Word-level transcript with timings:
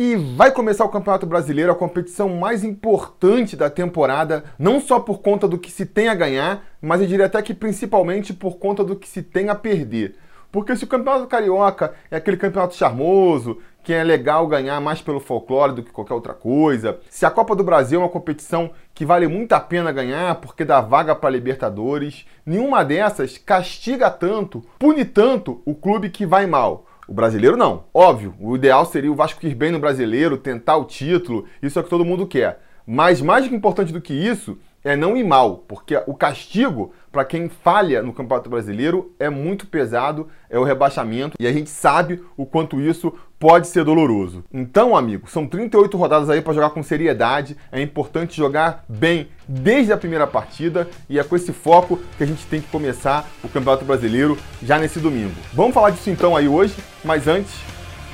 E 0.00 0.14
vai 0.14 0.52
começar 0.52 0.84
o 0.84 0.90
Campeonato 0.90 1.26
Brasileiro, 1.26 1.72
a 1.72 1.74
competição 1.74 2.28
mais 2.28 2.62
importante 2.62 3.56
da 3.56 3.68
temporada, 3.68 4.44
não 4.56 4.80
só 4.80 5.00
por 5.00 5.18
conta 5.18 5.48
do 5.48 5.58
que 5.58 5.72
se 5.72 5.84
tem 5.84 6.06
a 6.06 6.14
ganhar, 6.14 6.64
mas 6.80 7.00
eu 7.00 7.08
diria 7.08 7.26
até 7.26 7.42
que 7.42 7.52
principalmente 7.52 8.32
por 8.32 8.58
conta 8.58 8.84
do 8.84 8.94
que 8.94 9.08
se 9.08 9.24
tem 9.24 9.48
a 9.48 9.56
perder. 9.56 10.14
Porque 10.52 10.76
se 10.76 10.84
o 10.84 10.86
Campeonato 10.86 11.26
Carioca 11.26 11.94
é 12.12 12.16
aquele 12.16 12.36
campeonato 12.36 12.76
charmoso, 12.76 13.58
que 13.82 13.92
é 13.92 14.04
legal 14.04 14.46
ganhar 14.46 14.80
mais 14.80 15.02
pelo 15.02 15.18
folclore 15.18 15.74
do 15.74 15.82
que 15.82 15.90
qualquer 15.90 16.14
outra 16.14 16.32
coisa, 16.32 17.00
se 17.10 17.26
a 17.26 17.30
Copa 17.30 17.56
do 17.56 17.64
Brasil 17.64 18.00
é 18.00 18.04
uma 18.04 18.08
competição 18.08 18.70
que 18.94 19.04
vale 19.04 19.26
muito 19.26 19.52
a 19.54 19.58
pena 19.58 19.90
ganhar 19.90 20.36
porque 20.36 20.64
dá 20.64 20.80
vaga 20.80 21.12
para 21.12 21.28
Libertadores, 21.28 22.24
nenhuma 22.46 22.84
dessas 22.84 23.36
castiga 23.36 24.08
tanto, 24.12 24.62
pune 24.78 25.04
tanto 25.04 25.60
o 25.66 25.74
clube 25.74 26.08
que 26.08 26.24
vai 26.24 26.46
mal. 26.46 26.87
O 27.08 27.14
brasileiro 27.14 27.56
não. 27.56 27.84
Óbvio, 27.92 28.34
o 28.38 28.54
ideal 28.54 28.84
seria 28.84 29.10
o 29.10 29.14
Vasco 29.14 29.44
ir 29.46 29.54
bem 29.54 29.72
no 29.72 29.78
brasileiro, 29.78 30.36
tentar 30.36 30.76
o 30.76 30.84
título, 30.84 31.46
isso 31.62 31.78
é 31.78 31.80
o 31.80 31.84
que 31.84 31.88
todo 31.88 32.04
mundo 32.04 32.26
quer. 32.26 32.60
Mas 32.86 33.22
mais 33.22 33.50
importante 33.50 33.92
do 33.92 34.00
que 34.00 34.12
isso 34.12 34.58
é 34.88 34.96
não 34.96 35.14
ir 35.18 35.22
mal, 35.24 35.64
porque 35.68 36.02
o 36.06 36.14
castigo 36.14 36.94
para 37.12 37.22
quem 37.22 37.48
falha 37.48 38.02
no 38.02 38.12
Campeonato 38.12 38.48
Brasileiro 38.48 39.14
é 39.18 39.28
muito 39.28 39.66
pesado, 39.66 40.28
é 40.48 40.58
o 40.58 40.64
rebaixamento, 40.64 41.36
e 41.38 41.46
a 41.46 41.52
gente 41.52 41.68
sabe 41.68 42.24
o 42.38 42.46
quanto 42.46 42.80
isso 42.80 43.12
pode 43.38 43.66
ser 43.66 43.84
doloroso. 43.84 44.44
Então, 44.50 44.96
amigo, 44.96 45.28
são 45.28 45.46
38 45.46 45.94
rodadas 45.94 46.30
aí 46.30 46.40
para 46.40 46.54
jogar 46.54 46.70
com 46.70 46.82
seriedade, 46.82 47.54
é 47.70 47.82
importante 47.82 48.34
jogar 48.34 48.82
bem 48.88 49.28
desde 49.46 49.92
a 49.92 49.96
primeira 49.98 50.26
partida 50.26 50.88
e 51.08 51.18
é 51.18 51.24
com 51.24 51.36
esse 51.36 51.52
foco 51.52 51.98
que 52.16 52.24
a 52.24 52.26
gente 52.26 52.46
tem 52.46 52.62
que 52.62 52.68
começar 52.68 53.28
o 53.44 53.48
Campeonato 53.48 53.84
Brasileiro 53.84 54.38
já 54.62 54.78
nesse 54.78 54.98
domingo. 54.98 55.34
Vamos 55.52 55.74
falar 55.74 55.90
disso 55.90 56.08
então 56.08 56.34
aí 56.34 56.48
hoje, 56.48 56.74
mas 57.04 57.28
antes, 57.28 57.52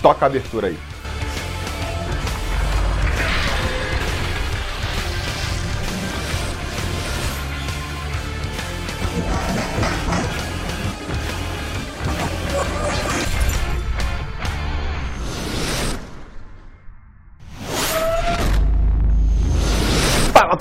toca 0.02 0.24
a 0.24 0.26
abertura 0.26 0.66
aí. 0.66 0.93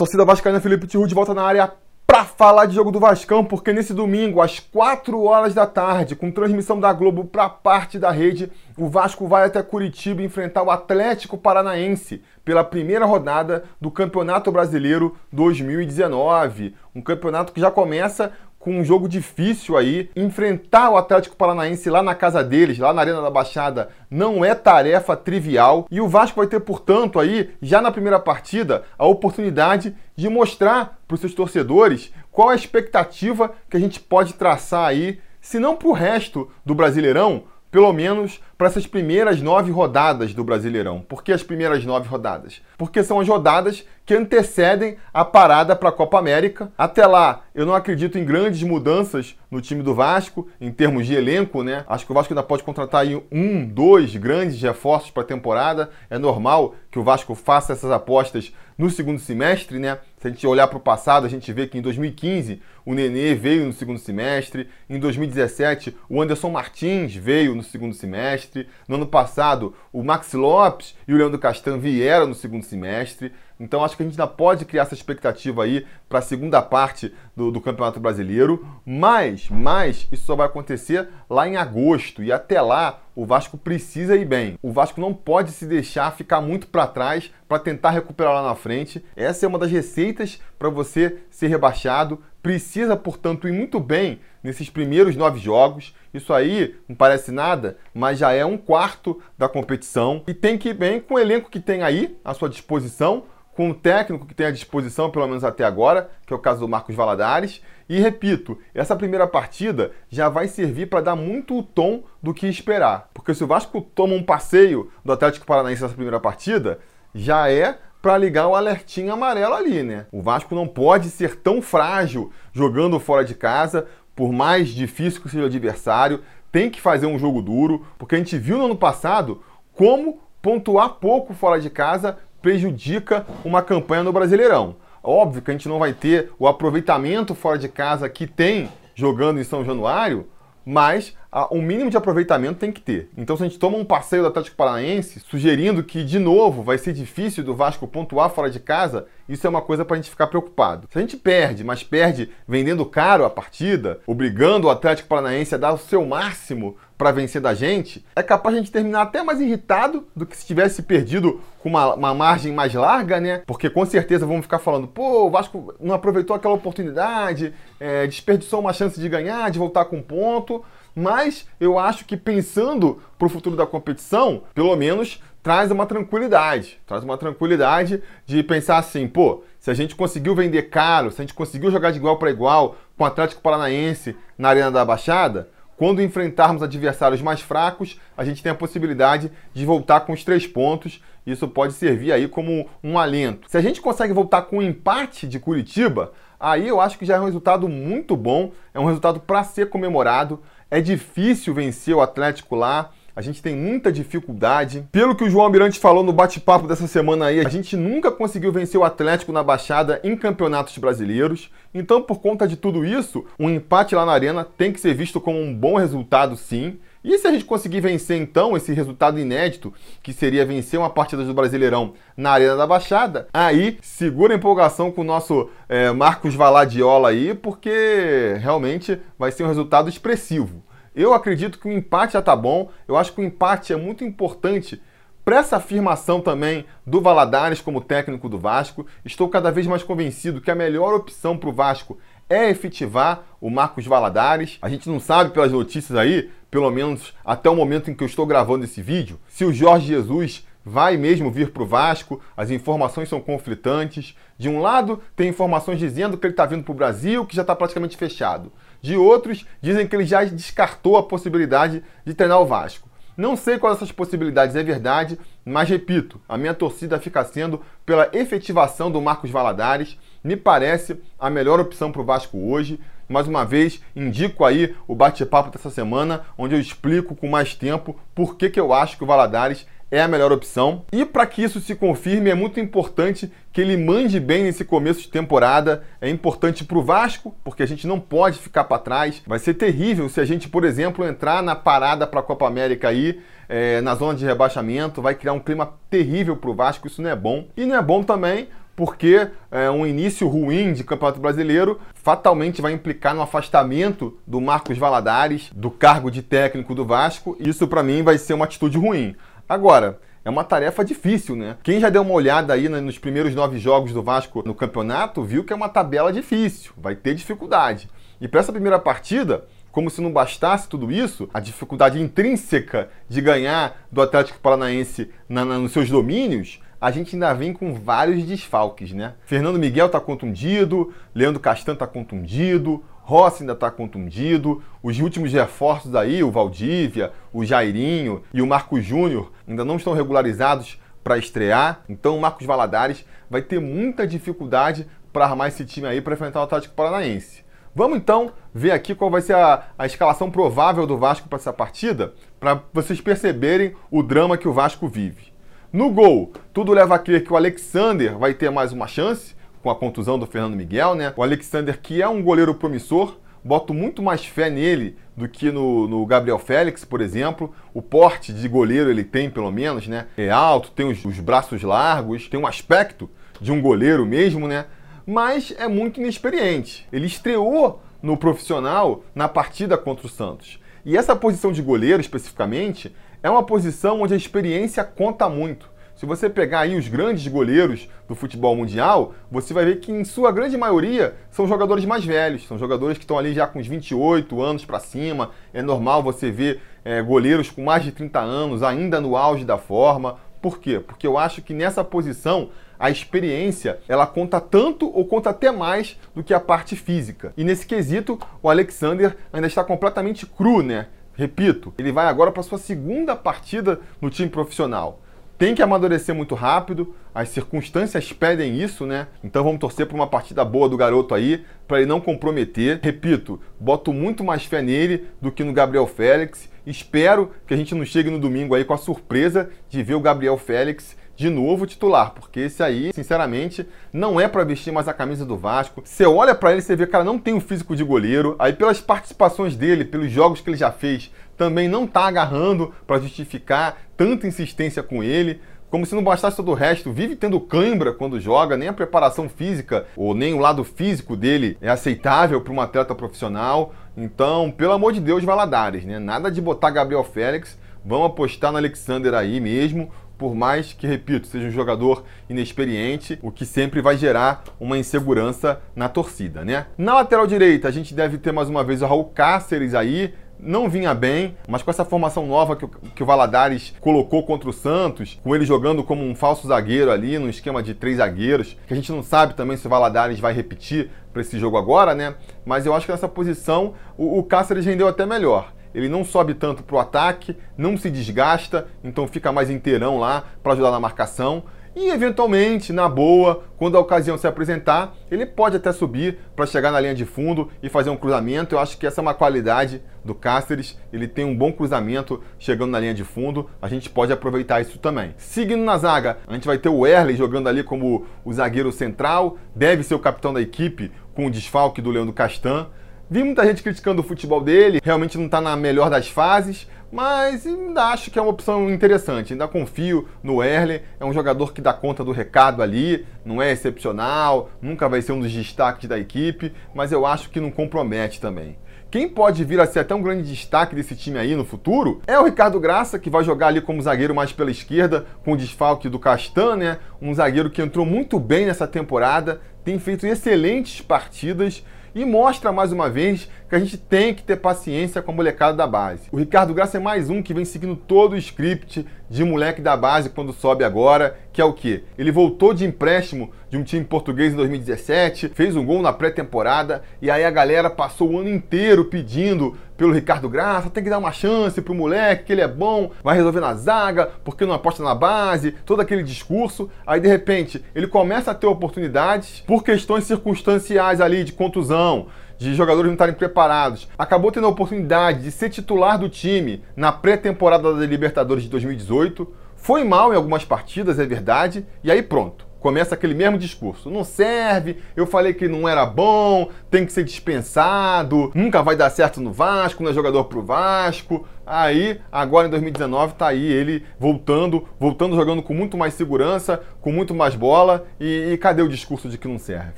Torcida 0.03 0.25
vascaína 0.25 0.59
Felipe 0.59 0.85
Tiru 0.85 1.07
de 1.07 1.15
volta 1.15 1.33
na 1.33 1.43
área 1.43 1.71
para 2.05 2.25
falar 2.25 2.65
de 2.65 2.75
jogo 2.75 2.91
do 2.91 2.99
Vascão, 2.99 3.45
porque 3.45 3.71
nesse 3.71 3.93
domingo, 3.93 4.41
às 4.41 4.59
4 4.59 5.23
horas 5.23 5.53
da 5.53 5.65
tarde, 5.65 6.13
com 6.13 6.29
transmissão 6.29 6.77
da 6.77 6.91
Globo 6.91 7.23
para 7.23 7.47
parte 7.47 7.97
da 7.97 8.11
rede, 8.11 8.51
o 8.77 8.89
Vasco 8.89 9.25
vai 9.29 9.45
até 9.45 9.63
Curitiba 9.63 10.21
enfrentar 10.21 10.61
o 10.61 10.69
Atlético 10.69 11.37
Paranaense 11.37 12.21
pela 12.43 12.65
primeira 12.65 13.05
rodada 13.05 13.63
do 13.79 13.89
Campeonato 13.89 14.51
Brasileiro 14.51 15.15
2019. 15.31 16.75
Um 16.93 17.01
campeonato 17.01 17.53
que 17.53 17.61
já 17.61 17.71
começa 17.71 18.33
com 18.63 18.79
um 18.79 18.83
jogo 18.83 19.09
difícil 19.09 19.75
aí. 19.75 20.09
Enfrentar 20.15 20.89
o 20.89 20.97
Atlético 20.97 21.35
Paranaense 21.35 21.89
lá 21.89 22.01
na 22.01 22.15
casa 22.15 22.43
deles, 22.43 22.79
lá 22.79 22.93
na 22.93 23.01
Arena 23.01 23.21
da 23.21 23.29
Baixada, 23.29 23.89
não 24.09 24.43
é 24.43 24.55
tarefa 24.55 25.17
trivial. 25.17 25.85
E 25.91 25.99
o 25.99 26.07
Vasco 26.07 26.37
vai 26.37 26.47
ter, 26.47 26.61
portanto, 26.61 27.19
aí, 27.19 27.51
já 27.61 27.81
na 27.81 27.91
primeira 27.91 28.19
partida, 28.19 28.83
a 28.97 29.05
oportunidade 29.05 29.93
de 30.15 30.29
mostrar 30.29 30.99
para 31.07 31.15
os 31.15 31.21
seus 31.21 31.33
torcedores 31.33 32.13
qual 32.31 32.49
a 32.49 32.55
expectativa 32.55 33.51
que 33.69 33.75
a 33.77 33.79
gente 33.79 33.99
pode 33.99 34.33
traçar 34.33 34.85
aí, 34.85 35.19
se 35.41 35.59
não 35.59 35.75
para 35.75 35.89
o 35.89 35.93
resto 35.93 36.49
do 36.65 36.73
Brasileirão, 36.73 37.43
pelo 37.73 37.91
menos 37.91 38.39
para 38.55 38.67
essas 38.67 38.85
primeiras 38.85 39.41
nove 39.41 39.71
rodadas 39.71 40.31
do 40.31 40.43
Brasileirão. 40.43 41.01
Por 41.01 41.23
que 41.23 41.31
as 41.31 41.41
primeiras 41.41 41.83
nove 41.83 42.07
rodadas? 42.07 42.61
Porque 42.77 43.03
são 43.03 43.19
as 43.19 43.27
rodadas 43.27 43.83
que 44.05 44.13
antecedem 44.13 44.97
a 45.11 45.25
parada 45.25 45.75
para 45.75 45.89
a 45.89 45.91
Copa 45.91 46.19
América. 46.19 46.71
Até 46.77 47.07
lá, 47.07 47.41
eu 47.55 47.65
não 47.65 47.73
acredito 47.73 48.15
em 48.19 48.23
grandes 48.23 48.61
mudanças 48.61 49.35
no 49.49 49.59
time 49.59 49.81
do 49.81 49.95
Vasco, 49.95 50.47
em 50.61 50.71
termos 50.71 51.07
de 51.07 51.15
elenco, 51.15 51.63
né? 51.63 51.83
Acho 51.87 52.05
que 52.05 52.11
o 52.11 52.15
Vasco 52.15 52.31
ainda 52.31 52.43
pode 52.43 52.61
contratar 52.61 53.01
aí 53.01 53.19
um, 53.31 53.65
dois 53.65 54.15
grandes 54.15 54.61
reforços 54.61 55.09
para 55.09 55.23
a 55.23 55.25
temporada. 55.25 55.89
É 56.11 56.19
normal 56.19 56.75
que 56.91 56.99
o 56.99 57.03
Vasco 57.03 57.33
faça 57.33 57.73
essas 57.73 57.89
apostas 57.89 58.53
no 58.77 58.89
segundo 58.89 59.19
semestre, 59.19 59.79
né? 59.79 59.97
Se 60.17 60.27
a 60.27 60.31
gente 60.31 60.47
olhar 60.47 60.67
para 60.67 60.77
o 60.77 60.81
passado, 60.81 61.25
a 61.25 61.29
gente 61.29 61.51
vê 61.51 61.67
que 61.67 61.77
em 61.77 61.81
2015 61.81 62.61
o 62.85 62.93
Nenê 62.93 63.35
veio 63.35 63.65
no 63.65 63.73
segundo 63.73 63.99
semestre, 63.99 64.69
em 64.89 64.99
2017 64.99 65.95
o 66.09 66.21
Anderson 66.21 66.49
Martins 66.49 67.15
veio 67.15 67.55
no 67.55 67.63
segundo 67.63 67.93
semestre, 67.93 68.67
no 68.87 68.95
ano 68.95 69.07
passado 69.07 69.75
o 69.91 70.03
Max 70.03 70.33
Lopes 70.33 70.95
e 71.07 71.13
o 71.13 71.17
Leandro 71.17 71.39
Castan 71.39 71.77
vieram 71.77 72.27
no 72.27 72.35
segundo 72.35 72.63
semestre. 72.63 73.31
Então 73.63 73.81
acho 73.81 73.95
que 73.95 74.03
a 74.03 74.05
gente 74.05 74.19
ainda 74.19 74.27
pode 74.27 74.65
criar 74.65 74.81
essa 74.81 74.93
expectativa 74.93 75.63
aí 75.63 75.85
para 76.09 76.19
a 76.19 76.21
segunda 76.21 76.61
parte 76.61 77.13
do, 77.33 77.49
do, 77.49 77.61
Campeonato 77.61 77.97
Brasileiro, 77.97 78.67
mas, 78.85 79.49
mas 79.49 80.05
isso 80.11 80.25
só 80.25 80.35
vai 80.35 80.47
acontecer 80.47 81.07
lá 81.29 81.47
em 81.47 81.55
agosto 81.55 82.21
e 82.21 82.29
até 82.29 82.61
lá 82.61 82.99
o 83.15 83.25
Vasco 83.25 83.57
precisa 83.57 84.17
ir 84.17 84.25
bem. 84.25 84.59
O 84.61 84.73
Vasco 84.73 84.99
não 84.99 85.13
pode 85.13 85.51
se 85.51 85.65
deixar 85.65 86.11
ficar 86.11 86.41
muito 86.41 86.67
para 86.67 86.87
trás 86.87 87.31
para 87.47 87.57
tentar 87.57 87.91
recuperar 87.91 88.33
lá 88.33 88.43
na 88.43 88.55
frente. 88.55 89.03
Essa 89.15 89.45
é 89.45 89.49
uma 89.49 89.59
das 89.59 89.71
receitas 89.71 90.41
para 90.59 90.69
você 90.69 91.19
ser 91.29 91.47
rebaixado. 91.47 92.21
Precisa, 92.41 92.97
portanto, 92.97 93.47
ir 93.47 93.53
muito 93.53 93.79
bem 93.79 94.19
nesses 94.43 94.69
primeiros 94.69 95.15
nove 95.15 95.39
jogos. 95.39 95.95
Isso 96.13 96.33
aí 96.33 96.75
não 96.87 96.95
parece 96.95 97.31
nada, 97.31 97.77
mas 97.93 98.19
já 98.19 98.33
é 98.33 98.43
um 98.43 98.57
quarto 98.57 99.21
da 99.37 99.47
competição 99.47 100.21
e 100.27 100.33
tem 100.33 100.57
que 100.57 100.69
ir 100.69 100.73
bem 100.73 100.99
com 100.99 101.13
o 101.13 101.19
elenco 101.19 101.49
que 101.49 101.59
tem 101.59 101.81
aí 101.81 102.17
à 102.25 102.33
sua 102.33 102.49
disposição 102.49 103.23
com 103.55 103.69
o 103.69 103.73
técnico 103.73 104.25
que 104.25 104.33
tem 104.33 104.47
à 104.47 104.51
disposição, 104.51 105.09
pelo 105.09 105.27
menos 105.27 105.43
até 105.43 105.63
agora, 105.63 106.09
que 106.25 106.33
é 106.33 106.35
o 106.35 106.39
caso 106.39 106.59
do 106.59 106.67
Marcos 106.67 106.95
Valadares. 106.95 107.61
E 107.87 107.99
repito, 107.99 108.57
essa 108.73 108.95
primeira 108.95 109.27
partida 109.27 109.91
já 110.09 110.29
vai 110.29 110.47
servir 110.47 110.87
para 110.87 111.01
dar 111.01 111.15
muito 111.15 111.57
o 111.57 111.63
tom 111.63 112.03
do 112.21 112.33
que 112.33 112.47
esperar. 112.47 113.09
Porque 113.13 113.33
se 113.33 113.43
o 113.43 113.47
Vasco 113.47 113.81
toma 113.81 114.15
um 114.15 114.23
passeio 114.23 114.91
do 115.03 115.11
Atlético 115.11 115.45
Paranaense 115.45 115.81
nessa 115.81 115.93
primeira 115.93 116.19
partida, 116.19 116.79
já 117.13 117.49
é 117.49 117.77
para 118.01 118.17
ligar 118.17 118.47
o 118.47 118.55
alertinho 118.55 119.13
amarelo 119.13 119.53
ali, 119.53 119.81
né? 119.81 120.07
O 120.11 120.21
Vasco 120.21 120.55
não 120.55 120.67
pode 120.67 121.09
ser 121.09 121.37
tão 121.37 121.61
frágil 121.61 122.31
jogando 122.51 122.99
fora 122.99 123.23
de 123.23 123.33
casa, 123.33 123.87
por 124.15 124.33
mais 124.33 124.69
difícil 124.69 125.21
que 125.21 125.29
seja 125.29 125.43
o 125.43 125.47
adversário, 125.47 126.21
tem 126.51 126.69
que 126.69 126.81
fazer 126.81 127.05
um 127.05 127.17
jogo 127.17 127.41
duro, 127.41 127.85
porque 127.97 128.15
a 128.15 128.17
gente 128.17 128.37
viu 128.37 128.57
no 128.57 128.65
ano 128.65 128.75
passado 128.75 129.41
como 129.73 130.19
pontuar 130.41 130.95
pouco 130.95 131.33
fora 131.33 131.59
de 131.59 131.69
casa 131.69 132.17
prejudica 132.43 133.25
uma 133.43 133.61
campanha 133.63 134.03
no 134.03 134.11
Brasileirão. 134.11 134.75
Óbvio 135.01 135.41
que 135.41 135.49
a 135.49 135.53
gente 135.53 135.69
não 135.69 135.79
vai 135.79 135.93
ter 135.93 136.29
o 136.37 136.45
aproveitamento 136.45 137.33
fora 137.33 137.57
de 137.57 137.69
casa 137.69 138.09
que 138.09 138.27
tem 138.27 138.69
jogando 138.93 139.39
em 139.39 139.43
São 139.45 139.63
Januário, 139.63 140.27
mas 140.65 141.15
um 141.51 141.61
mínimo 141.61 141.89
de 141.89 141.97
aproveitamento 141.97 142.59
tem 142.59 142.71
que 142.71 142.81
ter. 142.81 143.09
Então, 143.17 143.35
se 143.35 143.43
a 143.43 143.47
gente 143.47 143.57
toma 143.57 143.77
um 143.77 143.85
passeio 143.85 144.21
do 144.21 144.27
Atlético 144.27 144.55
Paranaense, 144.55 145.19
sugerindo 145.19 145.83
que, 145.83 146.03
de 146.03 146.19
novo, 146.19 146.61
vai 146.61 146.77
ser 146.77 146.93
difícil 146.93 147.43
do 147.43 147.55
Vasco 147.55 147.87
pontuar 147.87 148.29
fora 148.29 148.49
de 148.49 148.59
casa, 148.59 149.07
isso 149.27 149.47
é 149.47 149.49
uma 149.49 149.61
coisa 149.61 149.83
para 149.83 149.95
a 149.95 149.97
gente 149.97 150.11
ficar 150.11 150.27
preocupado. 150.27 150.87
Se 150.91 150.97
a 150.97 151.01
gente 151.01 151.17
perde, 151.17 151.63
mas 151.63 151.81
perde 151.81 152.29
vendendo 152.47 152.85
caro 152.85 153.25
a 153.25 153.29
partida, 153.29 153.99
obrigando 154.05 154.67
o 154.67 154.69
Atlético 154.69 155.09
Paranaense 155.09 155.55
a 155.55 155.57
dar 155.57 155.73
o 155.73 155.77
seu 155.77 156.05
máximo 156.05 156.77
para 156.97 157.11
vencer 157.11 157.41
da 157.41 157.53
gente, 157.53 158.05
é 158.15 158.23
capaz 158.23 158.53
de 158.53 158.59
a 158.59 158.63
gente 158.63 158.71
terminar 158.71 159.01
até 159.01 159.23
mais 159.23 159.41
irritado 159.41 160.07
do 160.15 160.25
que 160.25 160.37
se 160.37 160.45
tivesse 160.45 160.83
perdido 160.83 161.41
com 161.59 161.69
uma, 161.69 161.95
uma, 161.95 162.13
margem 162.13 162.53
mais 162.53 162.73
larga, 162.73 163.19
né? 163.19 163.41
Porque 163.45 163.69
com 163.69 163.85
certeza 163.85 164.25
vamos 164.25 164.43
ficar 164.43 164.59
falando, 164.59 164.87
pô, 164.87 165.25
o 165.25 165.29
Vasco 165.29 165.73
não 165.79 165.95
aproveitou 165.95 166.35
aquela 166.35 166.53
oportunidade, 166.53 167.53
é, 167.79 168.05
desperdiçou 168.05 168.59
uma 168.59 168.71
chance 168.71 168.99
de 168.99 169.09
ganhar, 169.09 169.49
de 169.49 169.59
voltar 169.59 169.85
com 169.85 170.01
ponto. 170.01 170.63
Mas 170.95 171.47
eu 171.59 171.79
acho 171.79 172.05
que 172.05 172.15
pensando 172.15 173.01
para 173.17 173.25
o 173.25 173.29
futuro 173.29 173.55
da 173.55 173.65
competição, 173.65 174.43
pelo 174.53 174.75
menos 174.75 175.21
traz 175.41 175.71
uma 175.71 175.85
tranquilidade. 175.85 176.79
Traz 176.85 177.03
uma 177.03 177.17
tranquilidade 177.17 178.01
de 178.25 178.41
pensar 178.43 178.77
assim, 178.77 179.07
pô, 179.07 179.43
se 179.59 179.69
a 179.69 179.73
gente 179.73 179.95
conseguiu 179.95 180.33
vender 180.33 180.63
caro, 180.63 181.11
se 181.11 181.21
a 181.21 181.23
gente 181.23 181.33
conseguiu 181.33 181.69
jogar 181.69 181.91
de 181.91 181.97
igual 181.97 182.17
para 182.17 182.31
igual 182.31 182.77
com 182.97 183.03
o 183.03 183.07
Atlético 183.07 183.41
Paranaense 183.41 184.15
na 184.37 184.49
Arena 184.49 184.71
da 184.71 184.85
Baixada, 184.85 185.49
quando 185.75 186.01
enfrentarmos 186.01 186.63
adversários 186.63 187.21
mais 187.21 187.41
fracos, 187.41 187.99
a 188.15 188.23
gente 188.23 188.43
tem 188.43 188.51
a 188.51 188.55
possibilidade 188.55 189.31
de 189.53 189.65
voltar 189.65 190.01
com 190.01 190.13
os 190.13 190.23
três 190.23 190.45
pontos. 190.45 191.03
Isso 191.25 191.47
pode 191.47 191.73
servir 191.73 192.11
aí 192.11 192.27
como 192.27 192.69
um 192.83 192.97
alento. 192.97 193.49
Se 193.49 193.57
a 193.57 193.61
gente 193.61 193.81
consegue 193.81 194.13
voltar 194.13 194.43
com 194.43 194.59
um 194.59 194.61
empate 194.61 195.27
de 195.27 195.39
Curitiba, 195.39 196.13
aí 196.39 196.67
eu 196.67 196.79
acho 196.79 196.97
que 196.97 197.05
já 197.05 197.15
é 197.15 197.19
um 197.19 197.25
resultado 197.25 197.67
muito 197.67 198.15
bom, 198.15 198.51
é 198.73 198.79
um 198.79 198.85
resultado 198.85 199.19
para 199.19 199.43
ser 199.43 199.69
comemorado. 199.69 200.41
É 200.73 200.81
difícil 200.81 201.53
vencer 201.53 201.93
o 201.93 202.01
Atlético 202.01 202.55
lá. 202.55 202.89
A 203.15 203.21
gente 203.21 203.43
tem 203.43 203.55
muita 203.55 203.91
dificuldade. 203.91 204.87
Pelo 204.91 205.15
que 205.15 205.23
o 205.23 205.29
João 205.29 205.45
Almirante 205.45 205.79
falou 205.79 206.03
no 206.03 206.11
bate-papo 206.11 206.67
dessa 206.67 206.87
semana 206.87 207.25
aí, 207.25 207.39
a 207.39 207.47
gente 207.47 207.77
nunca 207.77 208.11
conseguiu 208.11 208.51
vencer 208.51 208.79
o 208.79 208.83
Atlético 208.83 209.31
na 209.31 209.43
Baixada 209.43 210.01
em 210.03 210.15
campeonatos 210.17 210.75
brasileiros. 210.79 211.51
Então, 211.75 212.01
por 212.01 212.19
conta 212.19 212.47
de 212.47 212.55
tudo 212.55 212.83
isso, 212.83 213.23
um 213.39 213.51
empate 213.51 213.93
lá 213.93 214.03
na 214.03 214.13
Arena 214.13 214.43
tem 214.43 214.71
que 214.71 214.79
ser 214.79 214.95
visto 214.95 215.21
como 215.21 215.39
um 215.39 215.53
bom 215.53 215.77
resultado, 215.77 216.35
sim. 216.35 216.79
E 217.03 217.15
se 217.19 217.27
a 217.27 217.31
gente 217.31 217.45
conseguir 217.45 217.81
vencer 217.81 218.19
então 218.19 218.57
esse 218.57 218.73
resultado 218.73 219.19
inédito, 219.19 219.71
que 220.01 220.11
seria 220.11 220.43
vencer 220.43 220.79
uma 220.79 220.89
partida 220.89 221.23
do 221.23 221.33
Brasileirão 221.35 221.93
na 222.17 222.31
Arena 222.31 222.55
da 222.55 222.65
Baixada, 222.65 223.27
aí 223.31 223.77
segura 223.81 224.33
a 224.33 224.37
empolgação 224.37 224.91
com 224.91 225.01
o 225.01 225.03
nosso 225.03 225.49
é, 225.69 225.91
Marcos 225.91 226.33
Valadiola 226.33 227.09
aí, 227.09 227.35
porque 227.35 228.37
realmente 228.39 228.97
vai 229.19 229.31
ser 229.31 229.43
um 229.43 229.49
resultado 229.49 229.87
expressivo. 229.87 230.63
Eu 230.95 231.13
acredito 231.13 231.57
que 231.57 231.67
o 231.67 231.71
empate 231.71 232.13
já 232.13 232.21
tá 232.21 232.35
bom, 232.35 232.69
eu 232.87 232.95
acho 232.95 233.13
que 233.13 233.21
o 233.21 233.23
empate 233.23 233.73
é 233.73 233.75
muito 233.75 234.03
importante 234.03 234.81
para 235.25 235.37
essa 235.37 235.57
afirmação 235.57 236.21
também 236.21 236.65
do 236.85 237.01
Valadares 237.01 237.61
como 237.61 237.81
técnico 237.81 238.27
do 238.27 238.37
Vasco. 238.37 238.85
Estou 239.05 239.29
cada 239.29 239.51
vez 239.51 239.65
mais 239.65 239.81
convencido 239.81 240.41
que 240.41 240.51
a 240.51 240.55
melhor 240.55 240.93
opção 240.93 241.37
para 241.37 241.49
o 241.49 241.53
Vasco 241.53 241.97
é 242.29 242.49
efetivar 242.49 243.23
o 243.39 243.49
Marcos 243.49 243.85
Valadares. 243.85 244.57
A 244.61 244.69
gente 244.69 244.89
não 244.89 244.99
sabe 244.99 245.31
pelas 245.31 245.51
notícias 245.51 245.97
aí, 245.97 246.29
pelo 246.51 246.69
menos 246.69 247.13
até 247.23 247.49
o 247.49 247.55
momento 247.55 247.89
em 247.89 247.95
que 247.95 248.03
eu 248.03 248.07
estou 248.07 248.25
gravando 248.25 248.65
esse 248.65 248.81
vídeo, 248.81 249.19
se 249.27 249.45
o 249.45 249.53
Jorge 249.53 249.87
Jesus 249.87 250.45
vai 250.65 250.95
mesmo 250.97 251.29
vir 251.29 251.51
para 251.51 251.63
o 251.63 251.67
Vasco. 251.67 252.21
As 252.37 252.49
informações 252.49 253.09
são 253.09 253.19
conflitantes. 253.19 254.15
De 254.37 254.47
um 254.47 254.61
lado, 254.61 255.01
tem 255.15 255.29
informações 255.29 255.79
dizendo 255.79 256.17
que 256.17 256.25
ele 256.25 256.33
está 256.33 256.45
vindo 256.45 256.63
para 256.63 256.71
o 256.71 256.75
Brasil, 256.75 257.25
que 257.25 257.35
já 257.35 257.41
está 257.41 257.55
praticamente 257.55 257.97
fechado. 257.97 258.51
De 258.83 258.97
outros, 258.97 259.45
dizem 259.61 259.87
que 259.87 259.95
ele 259.95 260.03
já 260.03 260.25
descartou 260.25 260.97
a 260.97 261.03
possibilidade 261.03 261.81
de 262.05 262.13
treinar 262.13 262.41
o 262.41 262.45
Vasco. 262.45 262.89
Não 263.15 263.37
sei 263.37 263.57
qual 263.57 263.71
dessas 263.71 263.93
possibilidades 263.93 264.57
é 264.57 264.63
verdade, 264.63 265.17
mas 265.45 265.69
repito, 265.69 266.19
a 266.27 266.37
minha 266.37 266.53
torcida 266.53 266.99
fica 266.99 267.23
sendo 267.23 267.61
pela 267.85 268.09
efetivação 268.11 268.91
do 268.91 269.01
Marcos 269.01 269.31
Valadares. 269.31 269.97
Me 270.21 270.35
parece 270.35 270.99
a 271.17 271.29
melhor 271.29 271.61
opção 271.61 271.93
para 271.93 272.01
o 272.01 272.05
Vasco 272.05 272.37
hoje. 272.37 272.77
Mais 273.07 273.25
uma 273.25 273.45
vez, 273.45 273.81
indico 273.95 274.43
aí 274.43 274.75
o 274.85 274.93
bate-papo 274.93 275.49
dessa 275.49 275.69
semana, 275.69 276.25
onde 276.37 276.53
eu 276.53 276.59
explico 276.59 277.15
com 277.15 277.29
mais 277.29 277.55
tempo 277.55 277.97
por 278.13 278.35
que, 278.35 278.49
que 278.49 278.59
eu 278.59 278.73
acho 278.73 278.97
que 278.97 279.03
o 279.05 279.07
Valadares 279.07 279.65
é 279.93 280.01
a 280.01 280.07
melhor 280.07 280.31
opção. 280.31 280.85
E 280.91 281.05
para 281.05 281.27
que 281.27 281.43
isso 281.43 281.61
se 281.61 281.75
confirme, 281.75 282.31
é 282.31 282.33
muito 282.33 282.59
importante 282.59 283.31
que 283.51 283.61
ele 283.61 283.77
mande 283.77 284.19
bem 284.19 284.41
nesse 284.41 284.65
começo 284.65 285.01
de 285.01 285.07
temporada. 285.07 285.83
É 286.01 286.09
importante 286.09 286.65
para 286.65 286.79
o 286.79 286.81
Vasco, 286.81 287.35
porque 287.43 287.61
a 287.61 287.67
gente 287.67 287.85
não 287.85 287.99
pode 287.99 288.39
ficar 288.39 288.63
para 288.63 288.79
trás. 288.79 289.21
Vai 289.27 289.37
ser 289.37 289.53
terrível 289.53 290.09
se 290.09 290.19
a 290.19 290.25
gente, 290.25 290.49
por 290.49 290.65
exemplo, 290.65 291.05
entrar 291.05 291.43
na 291.43 291.55
parada 291.55 292.07
para 292.07 292.21
a 292.21 292.23
Copa 292.23 292.47
América 292.47 292.87
aí, 292.87 293.21
é, 293.47 293.81
na 293.81 293.93
zona 293.93 294.17
de 294.17 294.25
rebaixamento. 294.25 294.99
Vai 294.99 295.13
criar 295.13 295.33
um 295.33 295.39
clima 295.39 295.75
terrível 295.91 296.35
para 296.37 296.49
o 296.49 296.55
Vasco, 296.55 296.87
isso 296.87 296.99
não 296.99 297.11
é 297.11 297.15
bom. 297.15 297.47
E 297.55 297.63
não 297.63 297.75
é 297.75 297.81
bom 297.81 298.01
também 298.01 298.47
porque 298.75 299.27
é, 299.51 299.69
um 299.69 299.85
início 299.85 300.27
ruim 300.27 300.73
de 300.73 300.83
Campeonato 300.83 301.19
Brasileiro 301.19 301.79
fatalmente 301.93 302.61
vai 302.61 302.73
implicar 302.73 303.13
no 303.13 303.21
afastamento 303.21 304.17
do 304.25 304.41
Marcos 304.41 304.77
Valadares 304.77 305.51
do 305.55 305.69
cargo 305.69 306.09
de 306.09 306.21
técnico 306.21 306.73
do 306.73 306.85
Vasco. 306.85 307.37
Isso 307.39 307.67
para 307.67 307.83
mim 307.83 308.01
vai 308.01 308.17
ser 308.17 308.33
uma 308.33 308.45
atitude 308.45 308.77
ruim. 308.77 309.15
Agora, 309.53 309.99
é 310.25 310.31
uma 310.31 310.43
tarefa 310.43 310.83
difícil, 310.83 311.35
né? 311.35 311.57
Quem 311.61 311.79
já 311.79 311.87
deu 311.87 312.01
uma 312.01 312.15
olhada 312.15 312.53
aí 312.53 312.67
nos 312.67 312.97
primeiros 312.97 313.35
nove 313.35 313.59
jogos 313.59 313.93
do 313.93 314.01
Vasco 314.01 314.41
no 314.43 314.55
campeonato 314.55 315.21
viu 315.21 315.43
que 315.43 315.53
é 315.53 315.55
uma 315.55 315.69
tabela 315.69 316.11
difícil, 316.11 316.73
vai 316.75 316.95
ter 316.95 317.13
dificuldade. 317.13 317.87
E 318.19 318.27
para 318.27 318.39
essa 318.39 318.51
primeira 318.51 318.79
partida, 318.79 319.45
como 319.71 319.91
se 319.91 320.01
não 320.01 320.11
bastasse 320.11 320.67
tudo 320.67 320.91
isso, 320.91 321.29
a 321.31 321.39
dificuldade 321.39 322.01
intrínseca 322.01 322.89
de 323.07 323.21
ganhar 323.21 323.85
do 323.91 324.01
Atlético 324.01 324.39
Paranaense 324.39 325.11
na, 325.29 325.45
na, 325.45 325.59
nos 325.59 325.71
seus 325.71 325.87
domínios, 325.87 326.59
a 326.81 326.89
gente 326.89 327.15
ainda 327.15 327.31
vem 327.31 327.53
com 327.53 327.75
vários 327.75 328.23
desfalques, 328.23 328.91
né? 328.91 329.13
Fernando 329.23 329.59
Miguel 329.59 329.87
tá 329.87 329.99
contundido, 329.99 330.91
Leandro 331.13 331.39
Castan 331.39 331.75
tá 331.75 331.85
contundido, 331.85 332.83
Rossi 333.03 333.43
ainda 333.43 333.53
está 333.53 333.69
contundido. 333.69 334.63
Os 334.81 334.99
últimos 334.99 335.31
reforços 335.31 335.93
aí, 335.93 336.23
o 336.23 336.31
Valdívia, 336.31 337.11
o 337.31 337.45
Jairinho 337.45 338.23
e 338.33 338.41
o 338.41 338.47
Marcos 338.47 338.83
Júnior, 338.83 339.31
ainda 339.47 339.63
não 339.63 339.75
estão 339.75 339.93
regularizados 339.93 340.79
para 341.03 341.17
estrear. 341.17 341.81
Então 341.87 342.17
o 342.17 342.21
Marcos 342.21 342.47
Valadares 342.47 343.05
vai 343.29 343.41
ter 343.41 343.59
muita 343.59 344.07
dificuldade 344.07 344.87
para 345.11 345.25
armar 345.25 345.49
esse 345.49 345.65
time 345.65 345.85
aí 345.85 346.01
para 346.01 346.13
enfrentar 346.13 346.39
o 346.39 346.43
Atlético 346.43 346.73
Paranaense. 346.75 347.43
Vamos 347.75 347.97
então 347.97 348.31
ver 348.53 348.71
aqui 348.71 348.95
qual 348.95 349.09
vai 349.11 349.21
ser 349.21 349.35
a, 349.35 349.67
a 349.77 349.85
escalação 349.85 350.29
provável 350.31 350.85
do 350.87 350.97
Vasco 350.97 351.27
para 351.27 351.37
essa 351.37 351.51
partida, 351.51 352.13
para 352.39 352.61
vocês 352.71 353.01
perceberem 353.01 353.75
o 353.89 354.01
drama 354.03 354.37
que 354.37 354.47
o 354.47 354.53
Vasco 354.53 354.87
vive. 354.87 355.33
No 355.71 355.89
gol, 355.89 356.31
tudo 356.53 356.71
leva 356.71 356.95
a 356.95 356.99
crer 356.99 357.23
que 357.23 357.33
o 357.33 357.35
Alexander 357.35 358.15
vai 358.17 358.33
ter 358.35 358.51
mais 358.51 358.71
uma 358.71 358.87
chance 358.87 359.35
com 359.63 359.69
a 359.69 359.75
contusão 359.75 360.19
do 360.19 360.27
Fernando 360.27 360.57
Miguel, 360.57 360.93
né? 360.93 361.13
O 361.15 361.23
Alexander, 361.23 361.79
que 361.81 362.01
é 362.01 362.07
um 362.07 362.21
goleiro 362.21 362.53
promissor, 362.53 363.17
boto 363.41 363.73
muito 363.73 364.03
mais 364.03 364.25
fé 364.25 364.49
nele 364.49 364.97
do 365.15 365.27
que 365.27 365.51
no, 365.51 365.87
no, 365.87 366.05
Gabriel 366.05 366.37
Félix, 366.37 366.83
por 366.83 366.99
exemplo. 366.99 367.55
O 367.73 367.81
porte 367.81 368.33
de 368.33 368.47
goleiro 368.49 368.89
ele 368.89 369.05
tem, 369.05 369.29
pelo 369.29 369.49
menos, 369.49 369.87
né? 369.87 370.07
É 370.17 370.29
alto, 370.29 370.69
tem 370.71 370.85
os, 370.85 371.03
os 371.05 371.17
braços 371.19 371.63
largos, 371.63 372.27
tem 372.27 372.37
um 372.37 372.45
aspecto 372.45 373.09
de 373.39 373.53
um 373.53 373.61
goleiro 373.61 374.05
mesmo, 374.05 374.49
né? 374.49 374.65
Mas 375.05 375.53
é 375.57 375.67
muito 375.67 375.99
inexperiente. 375.99 376.85
Ele 376.91 377.07
estreou 377.07 377.81
no 378.01 378.17
profissional 378.17 379.03
na 379.15 379.29
partida 379.29 379.77
contra 379.77 380.05
o 380.05 380.09
Santos. 380.09 380.59
E 380.85 380.97
essa 380.97 381.15
posição 381.15 381.53
de 381.53 381.61
goleiro, 381.61 382.01
especificamente, 382.01 382.93
é 383.21 383.29
uma 383.29 383.43
posição 383.43 384.01
onde 384.01 384.13
a 384.13 384.17
experiência 384.17 384.83
conta 384.83 385.29
muito. 385.29 385.71
Se 386.03 386.05
você 386.05 386.29
pegar 386.29 386.59
aí 386.59 386.75
os 386.75 386.89
grandes 386.89 387.25
goleiros 387.29 387.87
do 388.09 388.13
futebol 388.13 388.53
mundial, 388.57 389.13
você 389.31 389.53
vai 389.53 389.63
ver 389.63 389.79
que 389.79 389.89
em 389.89 390.03
sua 390.03 390.33
grande 390.33 390.57
maioria 390.57 391.15
são 391.31 391.47
jogadores 391.47 391.85
mais 391.85 392.03
velhos, 392.03 392.45
são 392.45 392.57
jogadores 392.57 392.97
que 392.97 393.05
estão 393.05 393.17
ali 393.17 393.33
já 393.33 393.47
com 393.47 393.57
uns 393.57 393.67
28 393.67 394.41
anos 394.41 394.65
para 394.65 394.81
cima. 394.81 395.31
É 395.53 395.61
normal 395.61 396.03
você 396.03 396.29
ver 396.29 396.59
é, 396.83 397.01
goleiros 397.01 397.49
com 397.49 397.63
mais 397.63 397.85
de 397.85 397.93
30 397.93 398.19
anos 398.19 398.63
ainda 398.63 398.99
no 398.99 399.15
auge 399.15 399.45
da 399.45 399.57
forma. 399.57 400.17
Por 400.41 400.59
quê? 400.59 400.77
Porque 400.77 401.07
eu 401.07 401.17
acho 401.17 401.41
que 401.41 401.53
nessa 401.53 401.85
posição 401.85 402.49
a 402.77 402.89
experiência 402.89 403.79
ela 403.87 404.05
conta 404.05 404.41
tanto 404.41 404.93
ou 404.93 405.05
conta 405.05 405.29
até 405.29 405.53
mais 405.53 405.97
do 406.13 406.21
que 406.21 406.33
a 406.33 406.39
parte 406.41 406.75
física. 406.75 407.31
E 407.37 407.45
nesse 407.45 407.65
quesito, 407.65 408.19
o 408.41 408.49
Alexander 408.49 409.15
ainda 409.31 409.47
está 409.47 409.63
completamente 409.63 410.25
cru, 410.25 410.61
né? 410.61 410.87
Repito, 411.13 411.73
ele 411.77 411.93
vai 411.93 412.07
agora 412.07 412.29
para 412.29 412.43
sua 412.43 412.57
segunda 412.57 413.15
partida 413.15 413.79
no 414.01 414.09
time 414.09 414.27
profissional 414.27 414.99
tem 415.37 415.55
que 415.55 415.61
amadurecer 415.61 416.13
muito 416.13 416.35
rápido, 416.35 416.95
as 417.13 417.29
circunstâncias 417.29 418.13
pedem 418.13 418.61
isso, 418.61 418.85
né? 418.85 419.07
Então 419.23 419.43
vamos 419.43 419.59
torcer 419.59 419.85
por 419.85 419.95
uma 419.95 420.07
partida 420.07 420.43
boa 420.45 420.69
do 420.69 420.77
garoto 420.77 421.13
aí, 421.13 421.43
para 421.67 421.79
ele 421.79 421.87
não 421.87 421.99
comprometer. 421.99 422.79
Repito, 422.81 423.39
boto 423.59 423.91
muito 423.91 424.23
mais 424.23 424.45
fé 424.45 424.61
nele 424.61 425.07
do 425.21 425.31
que 425.31 425.43
no 425.43 425.53
Gabriel 425.53 425.87
Félix. 425.87 426.49
Espero 426.65 427.31
que 427.45 427.53
a 427.53 427.57
gente 427.57 427.75
não 427.75 427.85
chegue 427.85 428.09
no 428.09 428.19
domingo 428.19 428.55
aí 428.55 428.63
com 428.63 428.73
a 428.73 428.77
surpresa 428.77 429.49
de 429.69 429.83
ver 429.83 429.95
o 429.95 429.99
Gabriel 429.99 430.37
Félix 430.37 430.95
de 431.15 431.29
novo 431.29 431.67
titular, 431.67 432.11
porque 432.11 432.39
esse 432.39 432.63
aí, 432.63 432.91
sinceramente, 432.93 433.67
não 433.91 434.19
é 434.19 434.27
para 434.27 434.43
vestir 434.43 434.73
mais 434.73 434.87
a 434.87 434.93
camisa 434.93 435.25
do 435.25 435.37
Vasco. 435.37 435.81
Você 435.85 436.05
olha 436.05 436.33
para 436.33 436.51
ele 436.51 436.59
e 436.59 436.63
você 436.63 436.75
vê, 436.75 436.87
cara, 436.87 437.03
não 437.03 437.19
tem 437.19 437.33
o 437.33 437.39
físico 437.39 437.75
de 437.75 437.83
goleiro. 437.83 438.35
Aí 438.39 438.53
pelas 438.53 438.81
participações 438.81 439.55
dele, 439.55 439.85
pelos 439.85 440.11
jogos 440.11 440.41
que 440.41 440.49
ele 440.49 440.57
já 440.57 440.71
fez, 440.71 441.11
também 441.37 441.67
não 441.67 441.85
está 441.85 442.05
agarrando 442.05 442.73
para 442.85 442.99
justificar 442.99 443.77
tanta 443.97 444.27
insistência 444.27 444.83
com 444.83 445.03
ele. 445.03 445.41
Como 445.69 445.85
se 445.85 445.95
não 445.95 446.03
bastasse 446.03 446.37
todo 446.37 446.51
o 446.51 446.53
resto, 446.53 446.91
vive 446.91 447.15
tendo 447.15 447.39
cãibra 447.39 447.93
quando 447.93 448.19
joga, 448.19 448.55
nem 448.55 448.67
a 448.69 448.73
preparação 448.73 449.27
física 449.27 449.87
ou 449.95 450.13
nem 450.13 450.33
o 450.33 450.39
lado 450.39 450.63
físico 450.63 451.15
dele 451.15 451.57
é 451.59 451.69
aceitável 451.69 452.39
para 452.41 452.53
um 452.53 452.61
atleta 452.61 452.93
profissional. 452.93 453.73
Então, 453.97 454.51
pelo 454.51 454.73
amor 454.73 454.93
de 454.93 454.99
Deus, 454.99 455.23
Valadares, 455.23 455.83
né? 455.83 455.97
Nada 455.97 456.29
de 456.29 456.39
botar 456.39 456.69
Gabriel 456.69 457.03
Félix, 457.03 457.57
vamos 457.83 458.05
apostar 458.05 458.51
no 458.51 458.59
Alexander 458.59 459.15
aí 459.15 459.39
mesmo, 459.39 459.91
por 460.17 460.35
mais 460.35 460.73
que, 460.73 460.87
repito, 460.87 461.27
seja 461.27 461.47
um 461.47 461.51
jogador 461.51 462.03
inexperiente, 462.29 463.17
o 463.21 463.31
que 463.31 463.45
sempre 463.45 463.81
vai 463.81 463.97
gerar 463.97 464.43
uma 464.59 464.77
insegurança 464.77 465.59
na 465.75 465.89
torcida, 465.89 466.45
né? 466.45 466.67
Na 466.77 466.93
lateral 466.93 467.27
direita, 467.27 467.67
a 467.67 467.71
gente 467.71 467.93
deve 467.93 468.17
ter 468.17 468.31
mais 468.31 468.47
uma 468.47 468.63
vez 468.63 468.81
o 468.81 468.85
Raul 468.85 469.05
Cáceres 469.05 469.73
aí, 469.73 470.13
não 470.45 470.69
vinha 470.69 470.93
bem, 470.93 471.35
mas 471.47 471.61
com 471.61 471.71
essa 471.71 471.85
formação 471.85 472.25
nova 472.27 472.55
que 472.55 472.65
o, 472.65 472.67
que 472.67 473.03
o 473.03 473.05
Valadares 473.05 473.73
colocou 473.79 474.23
contra 474.23 474.49
o 474.49 474.53
Santos, 474.53 475.19
com 475.23 475.35
ele 475.35 475.45
jogando 475.45 475.83
como 475.83 476.03
um 476.03 476.15
falso 476.15 476.47
zagueiro 476.47 476.91
ali, 476.91 477.17
no 477.17 477.29
esquema 477.29 477.63
de 477.63 477.73
três 477.73 477.97
zagueiros, 477.97 478.57
que 478.67 478.73
a 478.73 478.75
gente 478.75 478.91
não 478.91 479.01
sabe 479.01 479.33
também 479.33 479.57
se 479.57 479.65
o 479.65 479.69
Valadares 479.69 480.19
vai 480.19 480.33
repetir 480.33 480.89
para 481.11 481.21
esse 481.21 481.39
jogo 481.39 481.57
agora, 481.57 481.95
né? 481.95 482.15
Mas 482.45 482.65
eu 482.65 482.73
acho 482.73 482.85
que 482.85 482.91
nessa 482.91 483.07
posição 483.07 483.73
o, 483.97 484.19
o 484.19 484.23
Cáceres 484.23 484.65
rendeu 484.65 484.87
até 484.87 485.05
melhor. 485.05 485.53
Ele 485.73 485.89
não 485.89 486.05
sobe 486.05 486.33
tanto 486.35 486.61
para 486.63 486.75
o 486.75 486.79
ataque, 486.79 487.35
não 487.57 487.75
se 487.77 487.89
desgasta, 487.89 488.67
então 488.83 489.07
fica 489.07 489.31
mais 489.31 489.49
inteirão 489.49 489.97
lá 489.97 490.23
para 490.41 490.53
ajudar 490.53 490.71
na 490.71 490.79
marcação. 490.79 491.43
E 491.75 491.89
eventualmente, 491.89 492.71
na 492.71 492.87
boa, 492.87 493.43
quando 493.57 493.75
a 493.75 493.79
ocasião 493.79 494.15
se 494.15 494.27
apresentar, 494.27 494.93
ele 495.09 495.25
pode 495.25 495.57
até 495.57 495.71
subir 495.71 496.19
para 496.35 496.45
chegar 496.45 496.71
na 496.71 496.79
linha 496.79 496.93
de 496.93 497.03
fundo 497.03 497.49
e 497.63 497.69
fazer 497.69 497.89
um 497.89 497.97
cruzamento. 497.97 498.53
Eu 498.53 498.59
acho 498.59 498.77
que 498.77 498.85
essa 498.85 499.01
é 499.01 499.03
uma 499.03 499.15
qualidade 499.15 499.81
do 500.05 500.13
Cáceres. 500.13 500.77
Ele 500.91 501.07
tem 501.07 501.25
um 501.25 501.35
bom 501.35 501.51
cruzamento 501.51 502.21
chegando 502.37 502.69
na 502.69 502.79
linha 502.79 502.93
de 502.93 503.03
fundo. 503.03 503.49
A 503.59 503.67
gente 503.67 503.89
pode 503.89 504.13
aproveitar 504.13 504.61
isso 504.61 504.77
também. 504.77 505.15
Seguindo 505.17 505.63
na 505.63 505.77
zaga, 505.77 506.19
a 506.27 506.33
gente 506.33 506.45
vai 506.45 506.59
ter 506.59 506.69
o 506.69 506.85
Erley 506.85 507.15
jogando 507.15 507.49
ali 507.49 507.63
como 507.63 508.05
o 508.23 508.31
zagueiro 508.31 508.71
central. 508.71 509.39
Deve 509.55 509.81
ser 509.81 509.95
o 509.95 509.99
capitão 509.99 510.31
da 510.31 510.41
equipe 510.41 510.91
com 511.15 511.25
o 511.25 511.31
desfalque 511.31 511.81
do 511.81 511.89
Leandro 511.89 512.13
Castan. 512.13 512.67
Vi 513.09 513.23
muita 513.23 513.45
gente 513.45 513.61
criticando 513.61 514.01
o 514.01 514.03
futebol 514.03 514.41
dele, 514.41 514.79
realmente 514.83 515.17
não 515.17 515.25
está 515.25 515.41
na 515.41 515.55
melhor 515.55 515.89
das 515.89 516.07
fases, 516.07 516.67
mas 516.93 517.47
ainda 517.47 517.85
acho 517.85 518.11
que 518.11 518.19
é 518.19 518.21
uma 518.21 518.29
opção 518.29 518.69
interessante. 518.69 519.33
Ainda 519.33 519.47
confio 519.47 520.07
no 520.21 520.43
Erle, 520.43 520.83
é 520.99 521.03
um 521.03 521.11
jogador 521.11 521.51
que 521.51 521.59
dá 521.59 521.73
conta 521.73 522.03
do 522.03 522.11
recado 522.11 522.61
ali, 522.61 523.03
não 523.25 523.41
é 523.41 523.51
excepcional, 523.51 524.51
nunca 524.61 524.87
vai 524.87 525.01
ser 525.01 525.11
um 525.11 525.19
dos 525.19 525.31
destaques 525.31 525.89
da 525.89 525.97
equipe, 525.97 526.53
mas 526.75 526.91
eu 526.91 527.03
acho 527.03 527.31
que 527.31 527.39
não 527.39 527.49
compromete 527.49 528.21
também. 528.21 528.55
Quem 528.91 529.09
pode 529.09 529.43
vir 529.43 529.59
a 529.59 529.65
ser 529.65 529.79
até 529.79 529.95
um 529.95 530.03
grande 530.03 530.29
destaque 530.29 530.75
desse 530.75 530.95
time 530.95 531.17
aí 531.17 531.35
no 531.35 531.43
futuro 531.43 531.99
é 532.05 532.19
o 532.19 532.25
Ricardo 532.25 532.59
Graça, 532.59 532.99
que 532.99 533.09
vai 533.09 533.23
jogar 533.23 533.47
ali 533.47 533.59
como 533.59 533.81
zagueiro 533.81 534.13
mais 534.13 534.31
pela 534.31 534.51
esquerda, 534.51 535.07
com 535.25 535.31
o 535.31 535.37
desfalque 535.37 535.89
do 535.89 535.97
Castan, 535.97 536.57
né? 536.57 536.77
Um 537.01 537.11
zagueiro 537.11 537.49
que 537.49 537.59
entrou 537.59 537.87
muito 537.87 538.19
bem 538.19 538.45
nessa 538.45 538.67
temporada, 538.67 539.41
tem 539.63 539.79
feito 539.79 540.05
excelentes 540.05 540.79
partidas 540.79 541.63
e 541.95 542.05
mostra 542.05 542.51
mais 542.51 542.71
uma 542.71 542.89
vez 542.89 543.29
que 543.53 543.57
a 543.57 543.59
gente 543.59 543.77
tem 543.77 544.15
que 544.15 544.23
ter 544.23 544.37
paciência 544.37 544.99
com 544.99 545.11
a 545.11 545.13
molecada 545.13 545.55
da 545.55 545.67
base. 545.67 546.09
O 546.11 546.17
Ricardo 546.17 546.55
Graça 546.55 546.77
é 546.77 546.79
mais 546.79 547.11
um 547.11 547.21
que 547.21 547.35
vem 547.35 547.45
seguindo 547.45 547.75
todo 547.75 548.13
o 548.13 548.17
script 548.17 548.83
de 549.07 549.23
moleque 549.23 549.61
da 549.61 549.77
base 549.77 550.09
quando 550.09 550.33
sobe 550.33 550.63
agora, 550.63 551.15
que 551.31 551.39
é 551.39 551.45
o 551.45 551.53
quê? 551.53 551.83
Ele 551.95 552.11
voltou 552.11 552.51
de 552.51 552.65
empréstimo 552.65 553.29
de 553.51 553.57
um 553.57 553.63
time 553.63 553.85
português 553.85 554.33
em 554.33 554.35
2017, 554.35 555.29
fez 555.35 555.55
um 555.55 555.63
gol 555.63 555.83
na 555.83 555.93
pré-temporada 555.93 556.81
e 556.99 557.11
aí 557.11 557.23
a 557.23 557.29
galera 557.29 557.69
passou 557.69 558.13
o 558.13 558.17
ano 558.17 558.29
inteiro 558.29 558.85
pedindo 558.85 559.55
pelo 559.77 559.93
Ricardo 559.93 560.27
Graça, 560.27 560.71
tem 560.71 560.83
que 560.83 560.89
dar 560.89 560.97
uma 560.97 561.11
chance 561.11 561.61
pro 561.61 561.75
moleque, 561.75 562.23
que 562.23 562.31
ele 562.31 562.41
é 562.41 562.47
bom, 562.47 562.89
vai 563.03 563.15
resolver 563.15 563.39
na 563.39 563.53
zaga, 563.53 564.09
porque 564.23 564.47
não 564.47 564.53
aposta 564.53 564.81
na 564.81 564.95
base, 564.95 565.51
todo 565.63 565.81
aquele 565.81 566.01
discurso. 566.01 566.71
Aí 566.87 566.99
de 566.99 567.07
repente 567.07 567.63
ele 567.75 567.85
começa 567.85 568.31
a 568.31 568.35
ter 568.35 568.47
oportunidades 568.47 569.43
por 569.45 569.63
questões 569.63 570.05
circunstanciais 570.05 570.99
ali 570.99 571.23
de 571.23 571.33
contusão, 571.33 572.07
de 572.37 572.53
jogadores 572.53 572.87
não 572.87 572.93
estarem 572.93 573.15
preparados, 573.15 573.87
acabou 573.97 574.31
tendo 574.31 574.47
a 574.47 574.49
oportunidade 574.49 575.23
de 575.23 575.31
ser 575.31 575.49
titular 575.49 575.97
do 575.97 576.09
time 576.09 576.63
na 576.75 576.91
pré-temporada 576.91 577.73
da 577.73 577.85
Libertadores 577.85 578.43
de 578.43 578.49
2018. 578.49 579.27
Foi 579.55 579.83
mal 579.83 580.11
em 580.11 580.15
algumas 580.15 580.43
partidas, 580.43 580.99
é 580.99 581.05
verdade, 581.05 581.65
e 581.83 581.91
aí 581.91 582.01
pronto. 582.01 582.45
Começa 582.63 582.95
aquele 582.95 583.13
mesmo 583.13 583.37
discurso. 583.37 583.89
Não 583.89 584.05
serve, 584.05 584.77
eu 584.95 585.05
falei 585.05 585.33
que 585.33 585.49
não 585.49 585.67
era 585.67 585.85
bom, 585.85 586.49
tem 586.71 586.85
que 586.85 586.93
ser 586.93 587.03
dispensado, 587.03 588.31
nunca 588.33 588.63
vai 588.63 588.77
dar 588.77 588.89
certo 588.89 589.19
no 589.19 589.33
Vasco, 589.33 589.83
não 589.83 589.91
é 589.91 589.93
jogador 589.93 590.23
pro 590.25 590.41
Vasco. 590.41 591.27
Aí, 591.45 591.99
agora 592.09 592.47
em 592.47 592.49
2019, 592.49 593.15
tá 593.15 593.27
aí 593.27 593.45
ele 593.45 593.83
voltando, 593.99 594.65
voltando 594.79 595.13
jogando 595.13 595.43
com 595.43 595.53
muito 595.53 595.77
mais 595.77 595.93
segurança, 595.93 596.61
com 596.79 596.89
muito 596.89 597.13
mais 597.13 597.35
bola. 597.35 597.85
E, 597.99 598.31
e 598.31 598.37
cadê 598.37 598.61
o 598.61 598.69
discurso 598.69 599.09
de 599.09 599.17
que 599.17 599.27
não 599.27 599.37
serve, 599.37 599.73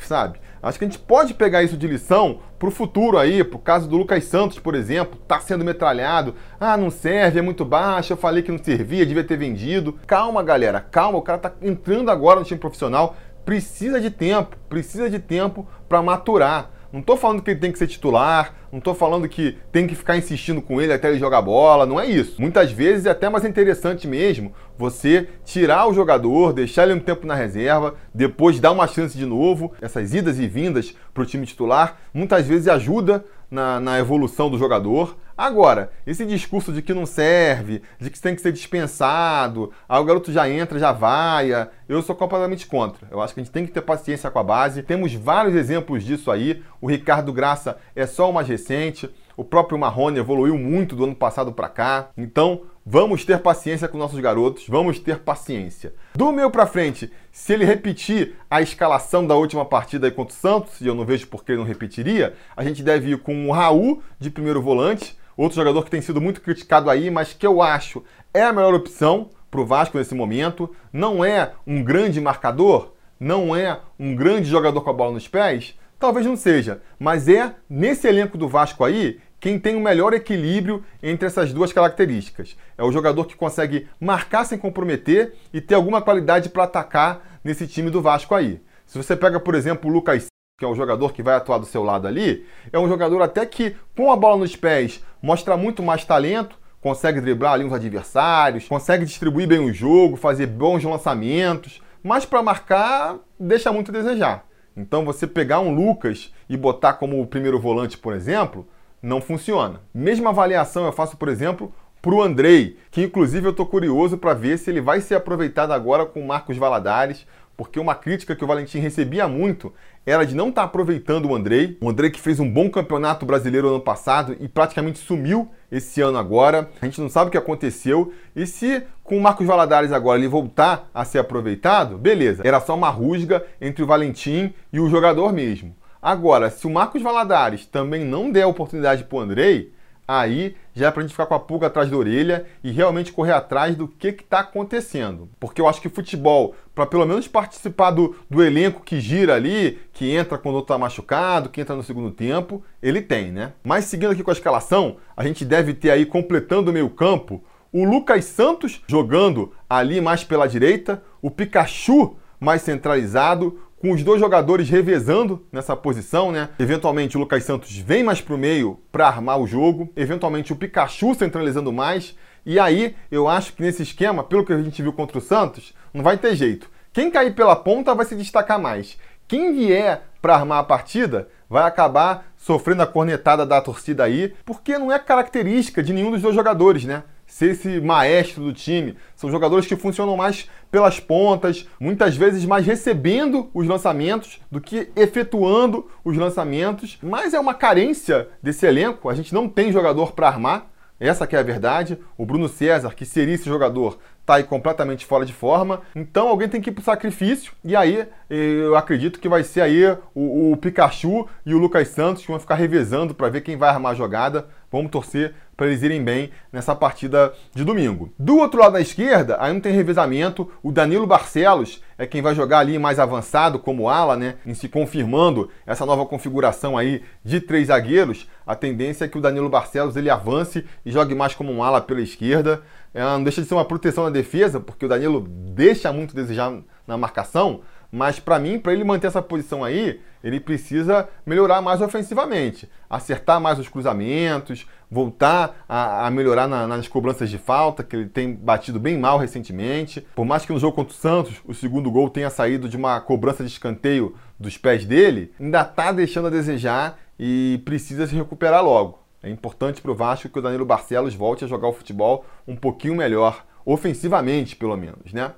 sabe? 0.06 0.38
Acho 0.66 0.80
que 0.80 0.86
a 0.86 0.88
gente 0.88 0.98
pode 0.98 1.36
pegar 1.36 1.62
isso 1.62 1.78
de 1.78 1.88
lição 1.88 2.40
pro 2.58 2.72
futuro 2.72 3.20
aí, 3.20 3.44
pro 3.44 3.60
caso 3.60 3.88
do 3.88 3.98
Lucas 3.98 4.24
Santos, 4.24 4.58
por 4.58 4.74
exemplo, 4.74 5.16
tá 5.28 5.40
sendo 5.40 5.64
metralhado. 5.64 6.34
Ah, 6.60 6.76
não 6.76 6.90
serve, 6.90 7.38
é 7.38 7.42
muito 7.44 7.64
baixo, 7.64 8.14
eu 8.14 8.18
falei 8.18 8.42
que 8.42 8.52
não 8.52 8.58
servia, 8.58 9.06
devia 9.06 9.24
ter 9.24 9.38
vendido. 9.38 9.94
Calma, 10.08 10.42
galera, 10.42 10.82
calma, 10.82 11.20
o 11.20 11.22
cara 11.22 11.38
tá 11.38 11.52
entrando 11.62 12.10
agora 12.10 12.40
no 12.40 12.46
time 12.48 12.60
profissional, 12.60 13.16
precisa 13.46 14.02
de 14.02 14.10
tempo, 14.10 14.58
precisa 14.68 15.08
de 15.08 15.20
tempo 15.20 15.68
para 15.88 16.02
maturar. 16.02 16.72
Não 16.96 17.02
estou 17.02 17.18
falando 17.18 17.42
que 17.42 17.52
ele 17.52 17.60
tem 17.60 17.74
que 17.74 17.78
ser 17.78 17.88
titular, 17.88 18.56
não 18.72 18.80
estou 18.80 18.96
falando 18.96 19.28
que 19.28 19.58
tem 19.70 19.86
que 19.86 19.96
ficar 19.96 20.16
insistindo 20.16 20.62
com 20.62 20.82
ele 20.82 20.94
até 20.94 21.10
ele 21.10 21.20
jogar 21.20 21.42
bola, 21.42 21.86
não 21.86 22.00
é 22.00 22.06
isso. 22.06 22.42
Muitas 22.42 22.72
vezes 22.72 23.06
é 23.06 23.10
até 23.10 23.28
mais 23.28 23.44
interessante 23.44 24.08
mesmo 24.08 24.54
você 24.78 25.28
tirar 25.44 25.90
o 25.90 25.94
jogador, 25.94 26.54
deixar 26.54 26.84
ele 26.84 26.94
um 26.94 27.00
tempo 27.02 27.28
na 27.28 27.36
reserva, 27.36 27.96
depois 28.14 28.62
dar 28.62 28.72
uma 28.72 28.88
chance 28.88 29.18
de 29.18 29.26
novo. 29.26 29.74
Essas 29.82 30.14
idas 30.14 30.40
e 30.40 30.48
vindas 30.48 30.96
para 31.14 31.24
o 31.24 31.26
time 31.26 31.46
titular 31.46 31.98
muitas 32.14 32.48
vezes 32.48 32.70
ajuda 32.70 33.26
na, 33.52 33.78
na 33.82 34.00
evolução 34.00 34.50
do 34.50 34.58
jogador. 34.58 35.18
Agora, 35.38 35.92
esse 36.08 36.26
discurso 36.26 36.72
de 36.72 36.82
que 36.82 36.94
não 36.94 37.06
serve, 37.06 37.82
de 38.00 38.10
que 38.10 38.20
tem 38.20 38.36
que 38.36 38.42
ser 38.42 38.54
dispensado, 38.54 39.72
aí 39.88 40.00
o 40.00 40.06
garoto 40.06 40.32
já 40.32 40.50
entra, 40.50 40.80
já 40.80 40.92
vai, 40.92 41.50
eu 41.90 42.02
sou 42.02 42.16
completamente 42.16 42.66
contra. 42.68 43.08
Eu 43.12 43.22
acho 43.22 43.34
que 43.34 43.42
a 43.42 43.44
gente 43.44 43.52
tem 43.52 43.66
que 43.66 43.72
ter 43.72 43.82
paciência 43.82 44.32
com 44.32 44.40
a 44.40 44.44
base. 44.44 44.82
Temos 44.82 45.14
vários 45.14 45.56
exemplos 45.56 46.04
disso 46.04 46.32
aí. 46.32 46.64
O 46.80 46.88
Ricardo 46.88 47.34
Graça 47.34 47.78
é 47.96 48.06
só 48.06 48.30
o 48.30 48.34
mais 48.34 48.48
recente. 48.48 49.10
O 49.38 49.44
próprio 49.44 49.78
Marrone 49.78 50.20
evoluiu 50.20 50.58
muito 50.58 50.96
do 50.96 51.04
ano 51.04 51.16
passado 51.16 51.52
para 51.52 51.68
cá. 51.68 52.10
Então, 52.16 52.62
vamos 52.86 53.26
ter 53.26 53.40
paciência 53.40 53.88
com 53.88 53.98
nossos 53.98 54.20
garotos, 54.20 54.66
vamos 54.70 55.00
ter 55.00 55.20
paciência. 55.20 55.94
Do 56.14 56.32
meio 56.32 56.50
para 56.50 56.66
frente, 56.66 57.12
se 57.32 57.52
ele 57.52 57.66
repetir 57.66 58.36
a 58.50 58.62
escalação 58.62 59.28
da 59.28 59.36
última 59.36 59.66
partida 59.66 60.10
contra 60.10 60.34
o 60.34 60.38
Santos, 60.38 60.80
e 60.80 60.88
eu 60.88 60.96
não 60.96 61.04
vejo 61.04 61.28
por 61.28 61.44
que 61.44 61.52
ele 61.52 61.60
não 61.60 61.68
repetiria, 61.68 62.34
a 62.56 62.64
gente 62.64 62.82
deve 62.82 63.12
ir 63.12 63.18
com 63.18 63.50
o 63.50 63.52
Raul 63.52 64.02
de 64.18 64.30
primeiro 64.30 64.62
volante, 64.62 65.18
outro 65.36 65.56
jogador 65.56 65.84
que 65.84 65.92
tem 65.92 66.02
sido 66.02 66.22
muito 66.22 66.42
criticado 66.42 66.90
aí, 66.90 67.10
mas 67.10 67.34
que 67.34 67.46
eu 67.46 67.62
acho 67.62 68.04
é 68.34 68.44
a 68.44 68.54
melhor 68.54 68.74
opção 68.74 69.30
para 69.50 69.62
o 69.62 69.66
Vasco 69.66 69.98
nesse 69.98 70.14
momento. 70.14 70.74
Não 70.92 71.24
é 71.24 71.54
um 71.66 71.84
grande 71.84 72.20
marcador, 72.20 72.94
não 73.20 73.56
é 73.56 73.80
um 74.00 74.16
grande 74.16 74.50
jogador 74.50 74.82
com 74.82 74.90
a 74.90 74.94
bola 74.94 75.14
nos 75.14 75.28
pés, 75.28 75.78
talvez 76.00 76.26
não 76.26 76.36
seja, 76.36 76.82
mas 77.00 77.28
é 77.28 77.56
nesse 77.70 78.08
elenco 78.08 78.38
do 78.38 78.48
Vasco 78.48 78.84
aí 78.84 79.20
quem 79.40 79.60
tem 79.60 79.76
o 79.76 79.80
melhor 79.80 80.14
equilíbrio 80.14 80.84
entre 81.04 81.28
essas 81.28 81.54
duas 81.54 81.72
características. 81.72 82.58
É 82.78 82.84
o 82.84 82.92
jogador 82.92 83.26
que 83.26 83.36
consegue 83.36 83.88
marcar 84.00 84.44
sem 84.44 84.58
comprometer 84.58 85.36
e 85.54 85.62
ter 85.62 85.76
alguma 85.76 86.02
qualidade 86.02 86.50
para 86.50 86.64
atacar 86.64 87.40
nesse 87.44 87.68
time 87.68 87.92
do 87.92 88.02
Vasco 88.02 88.34
aí. 88.34 88.60
Se 88.88 88.98
você 88.98 89.16
pega, 89.16 89.40
por 89.40 89.54
exemplo, 89.54 89.90
o 89.90 89.94
Lucas 89.94 90.28
que 90.58 90.64
é 90.64 90.68
o 90.68 90.76
jogador 90.76 91.12
que 91.12 91.22
vai 91.22 91.36
atuar 91.36 91.58
do 91.58 91.66
seu 91.66 91.84
lado 91.84 92.08
ali, 92.08 92.46
é 92.72 92.80
um 92.80 92.88
jogador 92.88 93.22
até 93.22 93.46
que, 93.46 93.76
com 93.96 94.10
a 94.10 94.16
bola 94.16 94.38
nos 94.38 94.56
pés, 94.56 95.04
mostra 95.26 95.58
muito 95.58 95.82
mais 95.82 96.06
talento, 96.06 96.56
consegue 96.80 97.20
driblar 97.20 97.54
ali 97.54 97.74
adversários, 97.74 98.68
consegue 98.68 99.06
distribuir 99.06 99.48
bem 99.48 99.58
o 99.58 99.74
jogo, 99.74 100.16
fazer 100.16 100.46
bons 100.46 100.84
lançamentos, 100.84 101.82
mas 102.04 102.28
para 102.28 102.44
marcar, 102.44 103.18
deixa 103.40 103.72
muito 103.72 103.90
a 103.90 103.94
desejar. 103.94 104.46
Então, 104.78 105.04
você 105.04 105.26
pegar 105.26 105.62
um 105.62 105.74
Lucas 105.74 106.32
e 106.48 106.56
botar 106.56 106.94
como 106.94 107.20
o 107.20 107.26
primeiro 107.26 107.60
volante, 107.60 107.98
por 107.98 108.14
exemplo, 108.14 108.68
não 109.02 109.20
funciona. 109.20 109.82
Mesma 109.92 110.30
avaliação 110.30 110.86
eu 110.86 110.92
faço, 110.92 111.18
por 111.18 111.28
exemplo, 111.28 111.74
para 112.04 112.14
o 112.14 112.22
Andrei, 112.22 112.78
que 112.92 113.02
inclusive 113.02 113.48
eu 113.48 113.52
estou 113.52 113.66
curioso 113.66 114.20
para 114.20 114.36
ver 114.36 114.60
se 114.60 114.70
ele 114.70 114.80
vai 114.80 115.02
ser 115.02 115.16
aproveitado 115.16 115.72
agora 115.72 116.06
com 116.06 116.22
o 116.22 116.28
Marcos 116.28 116.56
Valadares, 116.56 117.26
porque 117.58 117.80
uma 117.80 117.96
crítica 117.96 118.36
que 118.36 118.44
o 118.44 118.48
Valentim 118.48 118.80
recebia 118.80 119.28
muito 119.28 119.74
era 120.06 120.26
de 120.26 120.36
não 120.36 120.50
estar 120.50 120.62
tá 120.62 120.68
aproveitando 120.68 121.30
o 121.30 121.36
Andrei. 121.36 121.78
O 121.82 121.90
Andrei 121.90 122.10
que 122.10 122.20
fez 122.20 122.40
um 122.40 122.50
bom 122.50 122.70
campeonato 122.70 123.26
brasileiro 123.26 123.70
ano 123.70 123.80
passado 123.80 124.36
e 124.40 124.48
praticamente 124.48 125.00
sumiu 125.00 125.50
esse 125.72 126.02
ano 126.02 126.18
agora. 126.18 126.70
A 126.82 126.86
gente 126.86 127.02
não 127.02 127.10
sabe 127.10 127.30
o 127.30 127.32
que 127.32 127.38
aconteceu. 127.38 128.14
E 128.36 128.46
se 128.46 128.84
com 129.04 129.18
o 129.18 129.22
Marcos 129.22 129.48
Valadares 129.48 129.92
agora 129.92 130.20
ele 130.20 130.28
voltar 130.28 130.90
a 130.94 131.06
ser 131.06 131.20
aproveitado, 131.20 131.98
beleza. 131.98 132.44
Era 132.46 132.60
só 132.60 132.76
uma 132.76 132.90
rusga 132.90 133.44
entre 133.60 133.84
o 133.84 133.88
Valentim 133.88 134.54
e 134.72 134.80
o 134.80 134.90
jogador 134.90 135.34
mesmo. 135.34 135.76
Agora, 136.02 136.52
se 136.52 136.68
o 136.68 136.70
Marcos 136.70 137.02
Valadares 137.02 137.66
também 137.66 138.06
não 138.06 138.32
der 138.32 138.46
oportunidade 138.46 139.06
para 139.06 139.18
o 139.18 139.22
Andrei, 139.22 139.74
aí 140.08 140.56
já 140.74 140.88
é 140.88 140.92
para 140.92 141.02
a 141.02 141.04
gente 141.04 141.12
ficar 141.12 141.26
com 141.26 141.34
a 141.34 141.40
pulga 141.40 141.68
atrás 141.68 141.90
da 141.90 141.98
orelha 141.98 142.46
e 142.64 142.72
realmente 142.72 143.12
correr 143.12 143.32
atrás 143.32 143.76
do 143.76 143.88
que 143.88 144.08
está 144.08 144.40
acontecendo. 144.40 145.30
Porque 145.40 145.62
eu 145.62 145.68
acho 145.68 145.82
que 145.82 145.90
futebol, 145.90 146.56
para 146.74 146.86
pelo 146.86 147.06
menos 147.06 147.28
participar 147.28 147.92
do, 147.92 148.16
do 148.30 148.44
elenco 148.44 148.82
que 148.82 149.00
gira 149.00 149.36
ali, 149.36 149.80
que 149.94 150.12
entra 150.12 150.38
quando 150.38 150.60
está 150.60 150.78
machucado, 150.78 151.50
que 151.50 151.62
entra 151.62 151.76
no 151.76 151.84
segundo 151.84 152.12
tempo, 152.12 152.64
ele 152.82 153.02
tem, 153.02 153.32
né? 153.32 153.54
Mas 153.64 153.86
seguindo 153.86 154.12
aqui 154.12 154.24
com 154.24 154.32
a 154.32 154.34
escalação, 154.34 154.98
a 155.16 155.24
gente 155.24 155.46
deve 155.46 155.74
ter 155.74 155.92
aí 155.92 156.06
completando 156.06 156.72
o 156.72 156.74
meio 156.74 156.90
campo 156.90 157.44
o 157.76 157.84
Lucas 157.84 158.24
Santos 158.24 158.82
jogando 158.88 159.52
ali 159.70 160.00
mais 160.00 160.24
pela 160.24 160.48
direita, 160.48 161.04
o 161.22 161.30
Pikachu 161.30 162.16
mais 162.40 162.62
centralizado, 162.62 163.60
com 163.86 163.92
os 163.92 164.04
dois 164.04 164.20
jogadores 164.20 164.68
revezando 164.68 165.46
nessa 165.52 165.76
posição, 165.76 166.32
né? 166.32 166.50
Eventualmente 166.58 167.18
o 167.18 167.20
Lucas 167.20 167.44
Santos 167.44 167.78
vem 167.78 168.04
mais 168.04 168.20
para 168.20 168.34
o 168.34 168.38
meio 168.38 168.80
para 168.92 169.06
armar 169.06 169.40
o 169.40 169.46
jogo, 169.46 169.94
eventualmente 169.96 170.52
o 170.52 170.56
Pikachu 170.56 171.14
centralizando 171.14 171.72
mais. 171.72 172.16
E 172.44 172.60
aí 172.60 172.96
eu 173.12 173.28
acho 173.28 173.54
que 173.54 173.62
nesse 173.62 173.84
esquema, 173.84 174.24
pelo 174.24 174.44
que 174.44 174.52
a 174.52 174.58
gente 174.60 174.82
viu 174.82 174.92
contra 174.92 175.20
o 175.20 175.22
Santos, 175.22 175.72
não 175.94 176.04
vai 176.04 176.18
ter 176.18 176.36
jeito. 176.36 176.68
Quem 176.92 177.12
cair 177.12 177.36
pela 177.36 177.56
ponta 177.56 177.94
vai 177.94 178.08
se 178.08 178.16
destacar 178.16 178.58
mais. 178.60 178.98
Quem 179.28 179.54
vier 179.54 180.02
para 180.20 180.34
armar 180.34 180.62
a 180.62 180.64
partida 180.64 181.30
vai 181.48 181.62
acabar 181.62 182.26
sofrendo 182.36 182.82
a 182.82 182.88
cornetada 182.88 183.46
da 183.46 183.62
torcida 183.62 184.04
aí, 184.04 184.34
porque 184.44 184.80
não 184.80 184.92
é 184.92 184.98
característica 184.98 185.84
de 185.84 185.94
nenhum 185.94 186.10
dos 186.10 186.24
dois 186.24 186.34
jogadores, 186.34 186.86
né? 186.86 187.04
Ser 187.26 187.52
esse 187.52 187.80
maestro 187.82 188.44
do 188.44 188.54
time. 188.54 188.96
São 189.16 189.30
jogadores 189.30 189.68
que 189.68 189.76
funcionam 189.76 190.16
mais 190.16 190.50
pelas 190.72 191.00
pontas, 191.00 191.68
muitas 191.80 192.16
vezes 192.16 192.46
mais 192.46 192.66
recebendo 192.66 193.50
os 193.54 193.68
lançamentos 193.68 194.40
do 194.52 194.60
que 194.60 194.90
efetuando 194.96 195.90
os 196.04 196.18
lançamentos. 196.18 196.98
Mas 197.02 197.34
é 197.34 197.40
uma 197.40 197.54
carência 197.54 198.28
desse 198.42 198.66
elenco. 198.66 199.10
A 199.10 199.16
gente 199.16 199.34
não 199.34 199.48
tem 199.48 199.72
jogador 199.72 200.12
para 200.14 200.28
armar. 200.28 200.72
Essa 201.00 201.28
que 201.28 201.36
é 201.36 201.40
a 201.40 201.44
verdade. 201.44 201.98
O 202.18 202.26
Bruno 202.26 202.48
César, 202.48 202.94
que 202.96 203.06
seria 203.06 203.36
esse 203.36 203.46
jogador, 203.46 204.00
está 204.22 204.36
aí 204.36 204.44
completamente 204.44 205.06
fora 205.06 205.26
de 205.26 205.34
forma. 205.34 205.82
Então 205.96 206.30
alguém 206.30 206.48
tem 206.48 206.62
que 206.62 206.70
ir 206.70 206.74
pro 206.74 206.84
sacrifício. 206.84 207.52
E 207.64 207.76
aí 207.76 208.08
eu 208.30 208.76
acredito 208.76 209.20
que 209.20 209.30
vai 209.30 209.44
ser 209.44 209.62
aí 209.62 209.86
o, 210.14 210.52
o 210.52 210.58
Pikachu 210.58 211.28
e 211.46 211.54
o 211.54 211.58
Lucas 211.58 211.90
Santos 211.90 212.22
que 212.22 212.30
vão 212.30 212.40
ficar 212.40 212.56
revezando 212.56 213.14
para 213.14 213.30
ver 213.30 213.42
quem 213.42 213.58
vai 213.58 213.70
armar 213.70 213.92
a 213.92 213.96
jogada. 213.96 214.48
Vamos 214.72 214.92
torcer 214.92 215.34
para 215.56 215.68
eles 215.68 215.82
irem 215.82 216.04
bem 216.04 216.32
nessa 216.52 216.76
partida 216.76 217.34
de 217.54 217.64
domingo. 217.64 218.14
Do 218.20 218.38
outro 218.38 218.60
lado 218.60 218.74
da 218.74 218.82
esquerda, 218.82 219.38
aí 219.40 219.54
não 219.54 219.62
tem 219.62 219.74
revezamento. 219.74 220.52
O 220.62 220.72
Danilo 220.72 221.08
Barcelos 221.08 221.82
é 221.98 222.06
quem 222.06 222.22
vai 222.22 222.36
jogar 222.36 222.60
ali 222.60 222.78
mais 222.78 223.00
avançado 223.00 223.58
como 223.58 223.88
ala, 223.88 224.18
né? 224.18 224.36
Em 224.46 224.54
se 224.54 224.68
confirmando 224.68 225.50
essa 225.66 225.86
nova 225.86 226.06
configuração 226.06 226.78
aí 226.78 227.04
de 227.24 227.40
três 227.40 227.68
zagueiros. 227.68 228.30
A 228.46 228.56
tendência 228.56 229.06
é 229.06 229.08
que 229.08 229.18
o 229.18 229.22
Danilo 229.22 229.50
Barcelos 229.50 229.96
ele 229.96 230.10
avance 230.10 230.66
e 230.86 230.92
jogue 230.92 231.16
mais 231.16 231.34
como 231.34 231.52
um 231.52 231.64
ala 231.64 231.80
pela 231.80 232.02
esquerda. 232.02 232.62
É, 232.94 233.02
não 233.02 233.24
deixa 233.24 233.42
de 233.42 233.48
ser 233.48 233.54
uma 233.54 233.66
proteção 233.66 234.04
na 234.04 234.10
defesa, 234.10 234.60
porque 234.60 234.86
o 234.86 234.90
Danilo 234.90 235.22
deixa 235.30 235.92
muito 235.92 236.12
a 236.12 236.22
desejar 236.22 236.54
na 236.86 236.98
marcação. 236.98 237.62
Mas 237.96 238.20
para 238.20 238.38
mim, 238.38 238.60
para 238.60 238.74
ele 238.74 238.84
manter 238.84 239.08
essa 239.08 239.22
posição 239.22 239.64
aí, 239.64 240.02
ele 240.22 240.38
precisa 240.38 241.08
melhorar 241.26 241.62
mais 241.62 241.80
ofensivamente, 241.82 242.70
acertar 242.90 243.40
mais 243.40 243.58
os 243.58 243.70
cruzamentos, 243.70 244.68
voltar 244.92 245.64
a, 245.66 246.06
a 246.06 246.12
melhorar 246.12 246.46
na, 246.46 246.68
nas 246.68 246.90
cobranças 246.90 247.30
de 247.30 247.38
falta, 247.38 247.86
que 247.86 247.96
ele 247.96 248.10
tem 248.10 248.36
batido 248.36 248.82
bem 248.82 249.00
mal 249.00 249.18
recentemente. 249.18 250.06
Por 250.14 250.26
mais 250.26 250.46
que 250.46 250.52
no 250.52 250.60
jogo 250.60 250.76
contra 250.76 250.94
o 250.94 250.98
Santos 250.98 251.36
o 251.46 251.54
segundo 251.54 251.90
gol 251.90 252.10
tenha 252.10 252.30
saído 252.30 252.68
de 252.68 252.76
uma 252.76 253.00
cobrança 253.00 253.46
de 253.46 253.50
escanteio 253.50 254.14
dos 254.38 254.58
pés 254.58 254.84
dele, 254.84 255.32
ainda 255.40 255.62
está 255.62 255.94
deixando 255.94 256.28
a 256.28 256.30
desejar 256.30 257.00
e 257.18 257.62
precisa 257.64 258.06
se 258.06 258.14
recuperar 258.14 258.62
logo. 258.62 259.00
É 259.24 259.30
importante 259.30 259.82
para 259.82 259.92
o 259.92 259.96
Vasco 259.96 260.28
que 260.28 260.38
o 260.38 260.42
Danilo 260.42 260.66
Barcelos 260.66 261.16
volte 261.16 261.46
a 261.46 261.48
jogar 261.48 261.70
o 261.70 261.74
futebol 261.74 262.26
um 262.46 262.58
pouquinho 262.58 262.94
melhor, 262.94 263.46
ofensivamente 263.66 264.54
pelo 264.54 264.76
menos, 264.76 265.14
né? 265.14 265.32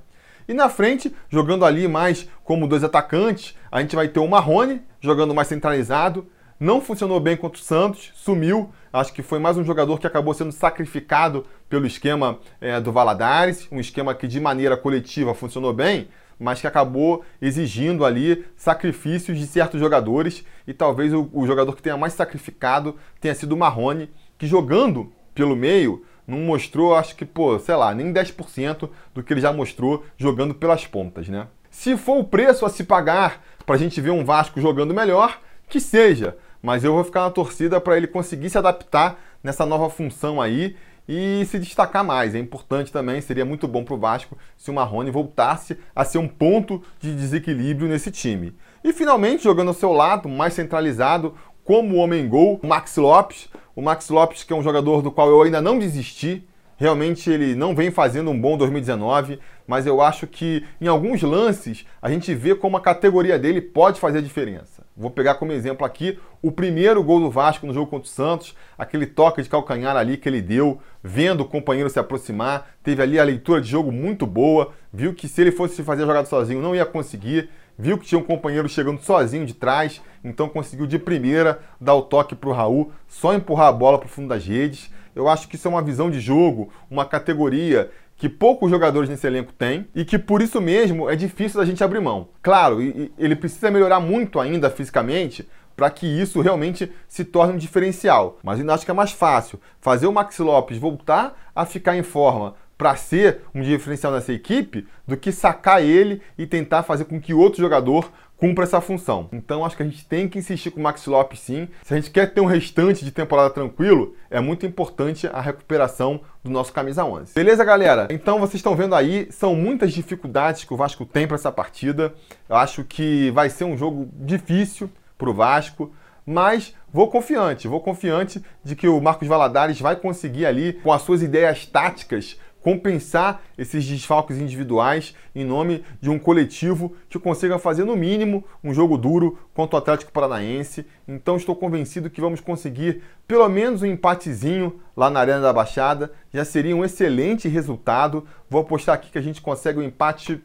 E 0.48 0.54
na 0.54 0.70
frente, 0.70 1.14
jogando 1.30 1.66
ali 1.66 1.88
mais 1.88 2.30
como 2.44 2.68
dois 2.68 2.84
atacantes, 2.84 3.54
a 3.70 3.82
gente 3.82 3.96
vai 3.96 4.08
ter 4.08 4.20
o 4.20 4.28
Marrone 4.28 4.82
jogando 5.02 5.36
mais 5.36 5.50
centralizado. 5.50 6.26
Não 6.58 6.80
funcionou 6.80 7.20
bem 7.20 7.36
contra 7.36 7.60
o 7.60 7.64
Santos, 7.64 8.12
sumiu. 8.16 8.72
Acho 8.92 9.14
que 9.14 9.22
foi 9.22 9.40
mais 9.40 9.58
um 9.58 9.64
jogador 9.66 10.00
que 10.00 10.08
acabou 10.08 10.34
sendo 10.34 10.54
sacrificado 10.54 11.46
pelo 11.70 11.86
esquema 11.86 12.40
é, 12.62 12.80
do 12.80 12.94
Valadares, 12.94 13.68
um 13.72 13.80
esquema 13.80 14.16
que 14.16 14.26
de 14.26 14.40
maneira 14.40 14.78
coletiva 14.78 15.34
funcionou 15.34 15.74
bem, 15.74 16.08
mas 16.40 16.62
que 16.62 16.68
acabou 16.68 17.26
exigindo 17.42 18.06
ali 18.06 18.46
sacrifícios 18.56 19.38
de 19.38 19.46
certos 19.46 19.82
jogadores. 19.82 20.46
E 20.66 20.74
talvez 20.74 21.14
o, 21.14 21.30
o 21.34 21.46
jogador 21.46 21.76
que 21.76 21.82
tenha 21.82 21.98
mais 21.98 22.14
sacrificado 22.14 22.96
tenha 23.20 23.36
sido 23.36 23.52
o 23.52 23.58
Marrone, 23.58 24.10
que 24.38 24.48
jogando 24.48 25.12
pelo 25.36 25.56
meio 25.56 26.04
não 26.28 26.40
mostrou, 26.40 26.94
acho 26.94 27.16
que, 27.16 27.26
pô, 27.26 27.58
sei 27.58 27.76
lá, 27.76 27.96
nem 27.96 28.14
10% 28.14 28.90
do 29.14 29.24
que 29.24 29.34
ele 29.34 29.42
já 29.42 29.54
mostrou 29.54 30.04
jogando 30.18 30.54
pelas 30.54 30.86
pontas, 30.86 31.30
né? 31.30 31.48
Se 31.72 31.96
for 31.96 32.18
o 32.18 32.24
preço 32.24 32.66
a 32.66 32.70
se 32.70 32.84
pagar 32.84 33.42
para 33.66 33.76
a 33.76 33.80
gente 33.80 34.02
ver 34.02 34.12
um 34.12 34.26
Vasco 34.26 34.60
jogando 34.60 34.94
melhor, 34.94 35.40
que 35.70 35.80
seja. 35.80 36.38
Mas 36.62 36.84
eu 36.84 36.94
vou 36.94 37.04
ficar 37.04 37.22
na 37.22 37.32
torcida 37.32 37.80
para 37.80 37.96
ele 37.96 38.08
conseguir 38.08 38.50
se 38.50 38.58
adaptar 38.58 39.20
nessa 39.44 39.66
nova 39.66 39.90
função 39.90 40.42
aí 40.42 40.76
e 41.08 41.46
se 41.46 41.58
destacar 41.60 42.04
mais. 42.04 42.36
É 42.36 42.40
importante 42.40 42.92
também, 42.92 43.22
seria 43.22 43.46
muito 43.46 43.68
bom 43.68 43.84
para 43.84 43.94
o 43.94 44.00
Vasco 44.00 44.38
se 44.58 44.70
o 44.70 44.74
Marrone 44.74 45.12
voltasse 45.12 45.78
a 45.96 46.04
ser 46.04 46.18
um 46.18 46.28
ponto 46.28 46.84
de 47.00 47.16
desequilíbrio 47.16 47.88
nesse 47.88 48.12
time. 48.12 48.54
E 48.84 48.92
finalmente, 48.92 49.44
jogando 49.44 49.70
ao 49.70 49.74
seu 49.74 49.94
lado, 49.94 50.28
mais 50.28 50.54
centralizado, 50.54 51.36
como 51.68 51.98
o 51.98 52.00
homem-gol, 52.00 52.62
Max 52.64 52.96
Lopes, 52.96 53.50
o 53.76 53.82
Max 53.82 54.08
Lopes, 54.08 54.42
que 54.42 54.54
é 54.54 54.56
um 54.56 54.64
jogador 54.64 55.02
do 55.02 55.12
qual 55.12 55.30
eu 55.30 55.42
ainda 55.42 55.62
não 55.62 55.78
desisti, 55.78 56.48
realmente 56.78 57.30
ele 57.30 57.56
não 57.56 57.76
vem 57.76 57.92
fazendo 57.92 58.32
um 58.32 58.40
bom 58.40 58.58
2019, 58.58 59.38
mas 59.68 59.86
eu 59.86 60.02
acho 60.02 60.26
que 60.26 60.64
em 60.80 60.88
alguns 60.88 61.22
lances 61.22 61.86
a 62.02 62.10
gente 62.10 62.34
vê 62.34 62.56
como 62.56 62.78
a 62.78 62.82
categoria 62.82 63.38
dele 63.38 63.60
pode 63.60 64.00
fazer 64.00 64.20
a 64.20 64.22
diferença. 64.22 64.86
Vou 64.96 65.12
pegar 65.12 65.36
como 65.36 65.52
exemplo 65.52 65.86
aqui 65.86 66.18
o 66.42 66.54
primeiro 66.54 67.04
gol 67.04 67.20
do 67.20 67.30
Vasco 67.30 67.68
no 67.68 67.74
jogo 67.74 67.92
contra 67.92 68.08
o 68.08 68.12
Santos, 68.12 68.56
aquele 68.78 69.06
toque 69.06 69.44
de 69.44 69.50
calcanhar 69.50 69.98
ali 69.98 70.16
que 70.16 70.30
ele 70.30 70.42
deu, 70.42 70.80
vendo 71.04 71.42
o 71.42 71.46
companheiro 71.46 71.90
se 71.90 72.00
aproximar, 72.00 72.78
teve 72.82 73.02
ali 73.04 73.20
a 73.20 73.26
leitura 73.26 73.60
de 73.60 73.68
jogo 73.68 73.92
muito 73.92 74.26
boa, 74.26 74.72
viu 74.94 75.14
que 75.14 75.28
se 75.28 75.42
ele 75.42 75.52
fosse 75.52 75.84
fazer 75.84 76.04
a 76.04 76.06
jogada 76.06 76.28
sozinho 76.28 76.62
não 76.62 76.74
ia 76.74 76.86
conseguir, 76.86 77.50
viu 77.78 77.98
que 77.98 78.06
tinha 78.06 78.20
um 78.20 78.24
companheiro 78.24 78.68
chegando 78.68 79.02
sozinho 79.02 79.46
de 79.46 79.54
trás, 79.54 80.02
então 80.24 80.50
conseguiu 80.50 80.88
de 80.88 80.98
primeira 80.98 81.60
dar 81.80 81.94
o 81.94 82.02
toque 82.02 82.36
para 82.36 82.50
o 82.50 82.54
Raul, 82.54 82.92
só 83.08 83.34
empurrar 83.34 83.68
a 83.68 83.72
bola 83.72 83.98
para 83.98 84.08
o 84.08 84.10
fundo 84.10 84.30
das 84.30 84.46
redes. 84.46 84.92
Eu 85.16 85.28
acho 85.28 85.48
que 85.48 85.56
isso 85.56 85.68
é 85.68 85.72
uma 85.72 85.82
visão 85.82 86.10
de 86.10 86.20
jogo, 86.20 86.70
uma 86.90 87.06
categoria 87.06 87.90
que 88.16 88.28
poucos 88.28 88.70
jogadores 88.70 89.10
nesse 89.10 89.28
elenco 89.28 89.54
têm 89.54 89.88
e 89.94 90.04
que 90.04 90.18
por 90.18 90.42
isso 90.42 90.60
mesmo 90.60 91.10
é 91.10 91.16
difícil 91.16 91.60
da 91.60 91.66
gente 91.66 91.84
abrir 91.84 92.02
mão. 92.02 92.30
Claro, 92.42 92.82
ele 92.82 93.36
precisa 93.36 93.70
melhorar 93.70 94.00
muito 94.00 94.40
ainda 94.40 94.70
fisicamente 94.70 95.48
para 95.76 95.92
que 95.92 96.08
isso 96.08 96.42
realmente 96.42 96.92
se 97.08 97.24
torne 97.24 97.54
um 97.54 97.58
diferencial. 97.58 98.40
Mas 98.42 98.60
ainda 98.60 98.74
acho 98.74 98.84
que 98.84 98.90
é 98.90 98.94
mais 98.94 99.12
fácil 99.12 99.62
fazer 99.80 100.08
o 100.08 100.12
Max 100.12 100.40
Lopes 100.40 100.80
voltar 100.80 101.40
a 101.56 101.66
ficar 101.66 101.96
em 101.96 102.02
forma 102.02 102.56
para 102.78 102.96
ser 102.96 103.42
um 103.54 103.62
diferencial 103.62 104.14
nessa 104.14 104.32
equipe 104.32 104.88
do 105.08 105.18
que 105.18 105.32
sacar 105.32 105.82
ele 105.82 106.22
e 106.38 106.46
tentar 106.46 106.84
fazer 106.84 107.06
com 107.06 107.20
que 107.20 107.34
outro 107.34 107.60
jogador 107.60 108.12
cumpra 108.38 108.64
essa 108.64 108.80
função. 108.80 109.28
Então 109.34 109.66
acho 109.66 109.76
que 109.76 109.84
a 109.84 109.86
gente 109.86 110.06
tem 110.06 110.30
que 110.30 110.38
insistir 110.38 110.70
com 110.70 110.80
o 110.80 110.84
Max 110.84 111.06
Lopes 111.08 111.40
sim. 111.40 111.68
Se 111.84 111.94
a 111.94 111.98
gente 111.98 112.12
quer 112.12 112.32
ter 112.32 112.40
um 112.40 112.46
restante 112.46 113.04
de 113.04 113.12
temporada 113.12 113.50
tranquilo, 113.50 114.16
é 114.30 114.40
muito 114.40 114.66
importante 114.66 115.28
a 115.28 115.42
recuperação 115.42 116.22
do 116.44 116.52
nosso 116.52 116.72
camisa 116.72 117.04
11. 117.04 117.34
Beleza, 117.34 117.66
galera? 117.66 118.08
Então 118.12 118.40
vocês 118.40 118.56
estão 118.56 118.76
vendo 118.76 118.94
aí, 118.94 119.28
são 119.32 119.56
muitas 119.56 119.92
dificuldades 119.92 120.64
que 120.64 120.74
o 120.74 120.78
Vasco 120.78 121.04
tem 121.06 121.28
para 121.28 121.36
essa 121.36 121.52
partida. 121.52 122.14
Eu 122.48 122.56
acho 122.56 122.84
que 122.84 123.32
vai 123.32 123.50
ser 123.50 123.64
um 123.64 123.76
jogo 123.76 124.08
difícil 124.14 124.90
para 125.18 125.30
o 125.30 125.34
Vasco, 125.34 125.92
mas 126.24 126.76
vou 126.94 127.10
confiante, 127.10 127.68
vou 127.68 127.80
confiante 127.80 128.44
de 128.64 128.76
que 128.76 128.88
o 128.88 129.02
Marcos 129.02 129.28
Valadares 129.28 129.80
vai 129.80 129.96
conseguir 129.96 130.46
ali 130.46 130.74
com 130.74 130.92
as 130.92 131.02
suas 131.02 131.24
ideias 131.24 131.66
táticas 131.66 132.38
compensar 132.62 133.42
esses 133.58 133.86
desfalques 133.86 134.38
individuais 134.38 135.16
em 135.34 135.46
nome 135.46 135.84
de 136.02 136.10
um 136.10 136.20
coletivo 136.20 136.96
que 137.10 137.20
consiga 137.20 137.58
fazer 137.58 137.86
no 137.86 137.96
mínimo 137.96 138.44
um 138.64 138.74
jogo 138.74 138.98
duro 138.98 139.40
contra 139.54 139.76
o 139.76 139.80
Atlético 139.80 140.12
Paranaense. 140.12 140.86
Então 141.08 141.38
estou 141.38 141.56
convencido 141.56 142.10
que 142.10 142.22
vamos 142.22 142.42
conseguir 142.42 143.02
pelo 143.28 143.48
menos 143.48 143.82
um 143.82 143.86
empatezinho 143.86 144.82
lá 144.96 145.10
na 145.10 145.20
Arena 145.20 145.42
da 145.42 145.54
Baixada. 145.54 146.12
Já 146.34 146.44
seria 146.44 146.76
um 146.76 146.84
excelente 146.84 147.48
resultado. 147.48 148.28
Vou 148.50 148.62
apostar 148.62 148.96
aqui 148.96 149.12
que 149.12 149.18
a 149.18 149.22
gente 149.24 149.42
consegue 149.42 149.80
um 149.80 149.84
empate 149.84 150.42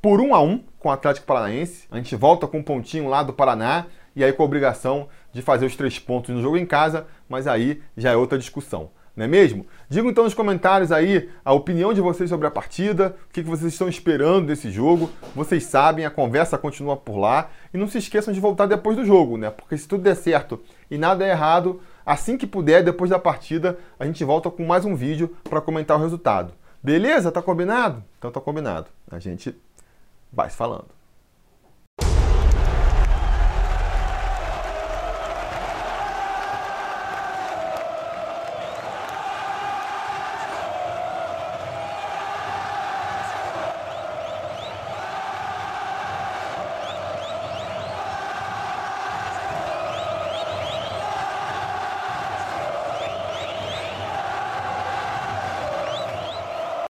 por 0.00 0.20
um 0.20 0.34
a 0.34 0.40
um 0.40 0.62
com 0.78 0.88
o 0.88 0.92
Atlético 0.92 1.26
Paranaense. 1.26 1.86
A 1.90 1.96
gente 1.96 2.14
volta 2.14 2.46
com 2.46 2.58
um 2.58 2.62
pontinho 2.62 3.08
lá 3.08 3.22
do 3.22 3.32
Paraná 3.32 3.86
e 4.14 4.24
aí 4.24 4.32
com 4.32 4.42
a 4.42 4.46
obrigação 4.46 5.08
de 5.32 5.42
fazer 5.42 5.66
os 5.66 5.76
três 5.76 5.98
pontos 5.98 6.34
no 6.34 6.42
jogo 6.42 6.56
em 6.56 6.66
casa, 6.66 7.06
mas 7.28 7.46
aí 7.46 7.82
já 7.96 8.10
é 8.10 8.16
outra 8.16 8.38
discussão 8.38 8.90
não 9.20 9.26
é 9.26 9.28
mesmo? 9.28 9.66
Diga 9.86 10.08
então 10.08 10.24
nos 10.24 10.32
comentários 10.32 10.90
aí 10.90 11.28
a 11.44 11.52
opinião 11.52 11.92
de 11.92 12.00
vocês 12.00 12.30
sobre 12.30 12.46
a 12.46 12.50
partida, 12.50 13.14
o 13.28 13.32
que 13.32 13.42
vocês 13.42 13.70
estão 13.70 13.86
esperando 13.86 14.46
desse 14.46 14.70
jogo. 14.70 15.10
Vocês 15.36 15.64
sabem, 15.64 16.06
a 16.06 16.10
conversa 16.10 16.56
continua 16.56 16.96
por 16.96 17.18
lá. 17.18 17.50
E 17.72 17.76
não 17.76 17.86
se 17.86 17.98
esqueçam 17.98 18.32
de 18.32 18.40
voltar 18.40 18.64
depois 18.64 18.96
do 18.96 19.04
jogo, 19.04 19.36
né? 19.36 19.50
Porque 19.50 19.76
se 19.76 19.86
tudo 19.86 20.02
der 20.02 20.16
certo 20.16 20.58
e 20.90 20.96
nada 20.96 21.22
é 21.22 21.30
errado, 21.32 21.82
assim 22.04 22.38
que 22.38 22.46
puder, 22.46 22.82
depois 22.82 23.10
da 23.10 23.18
partida, 23.18 23.78
a 23.98 24.06
gente 24.06 24.24
volta 24.24 24.50
com 24.50 24.64
mais 24.64 24.86
um 24.86 24.96
vídeo 24.96 25.36
para 25.44 25.60
comentar 25.60 25.98
o 25.98 26.02
resultado. 26.02 26.54
Beleza? 26.82 27.30
Tá 27.30 27.42
combinado? 27.42 28.02
Então 28.18 28.30
tá 28.30 28.40
combinado. 28.40 28.86
A 29.10 29.18
gente 29.18 29.54
vai 30.32 30.48
se 30.48 30.56
falando. 30.56 30.99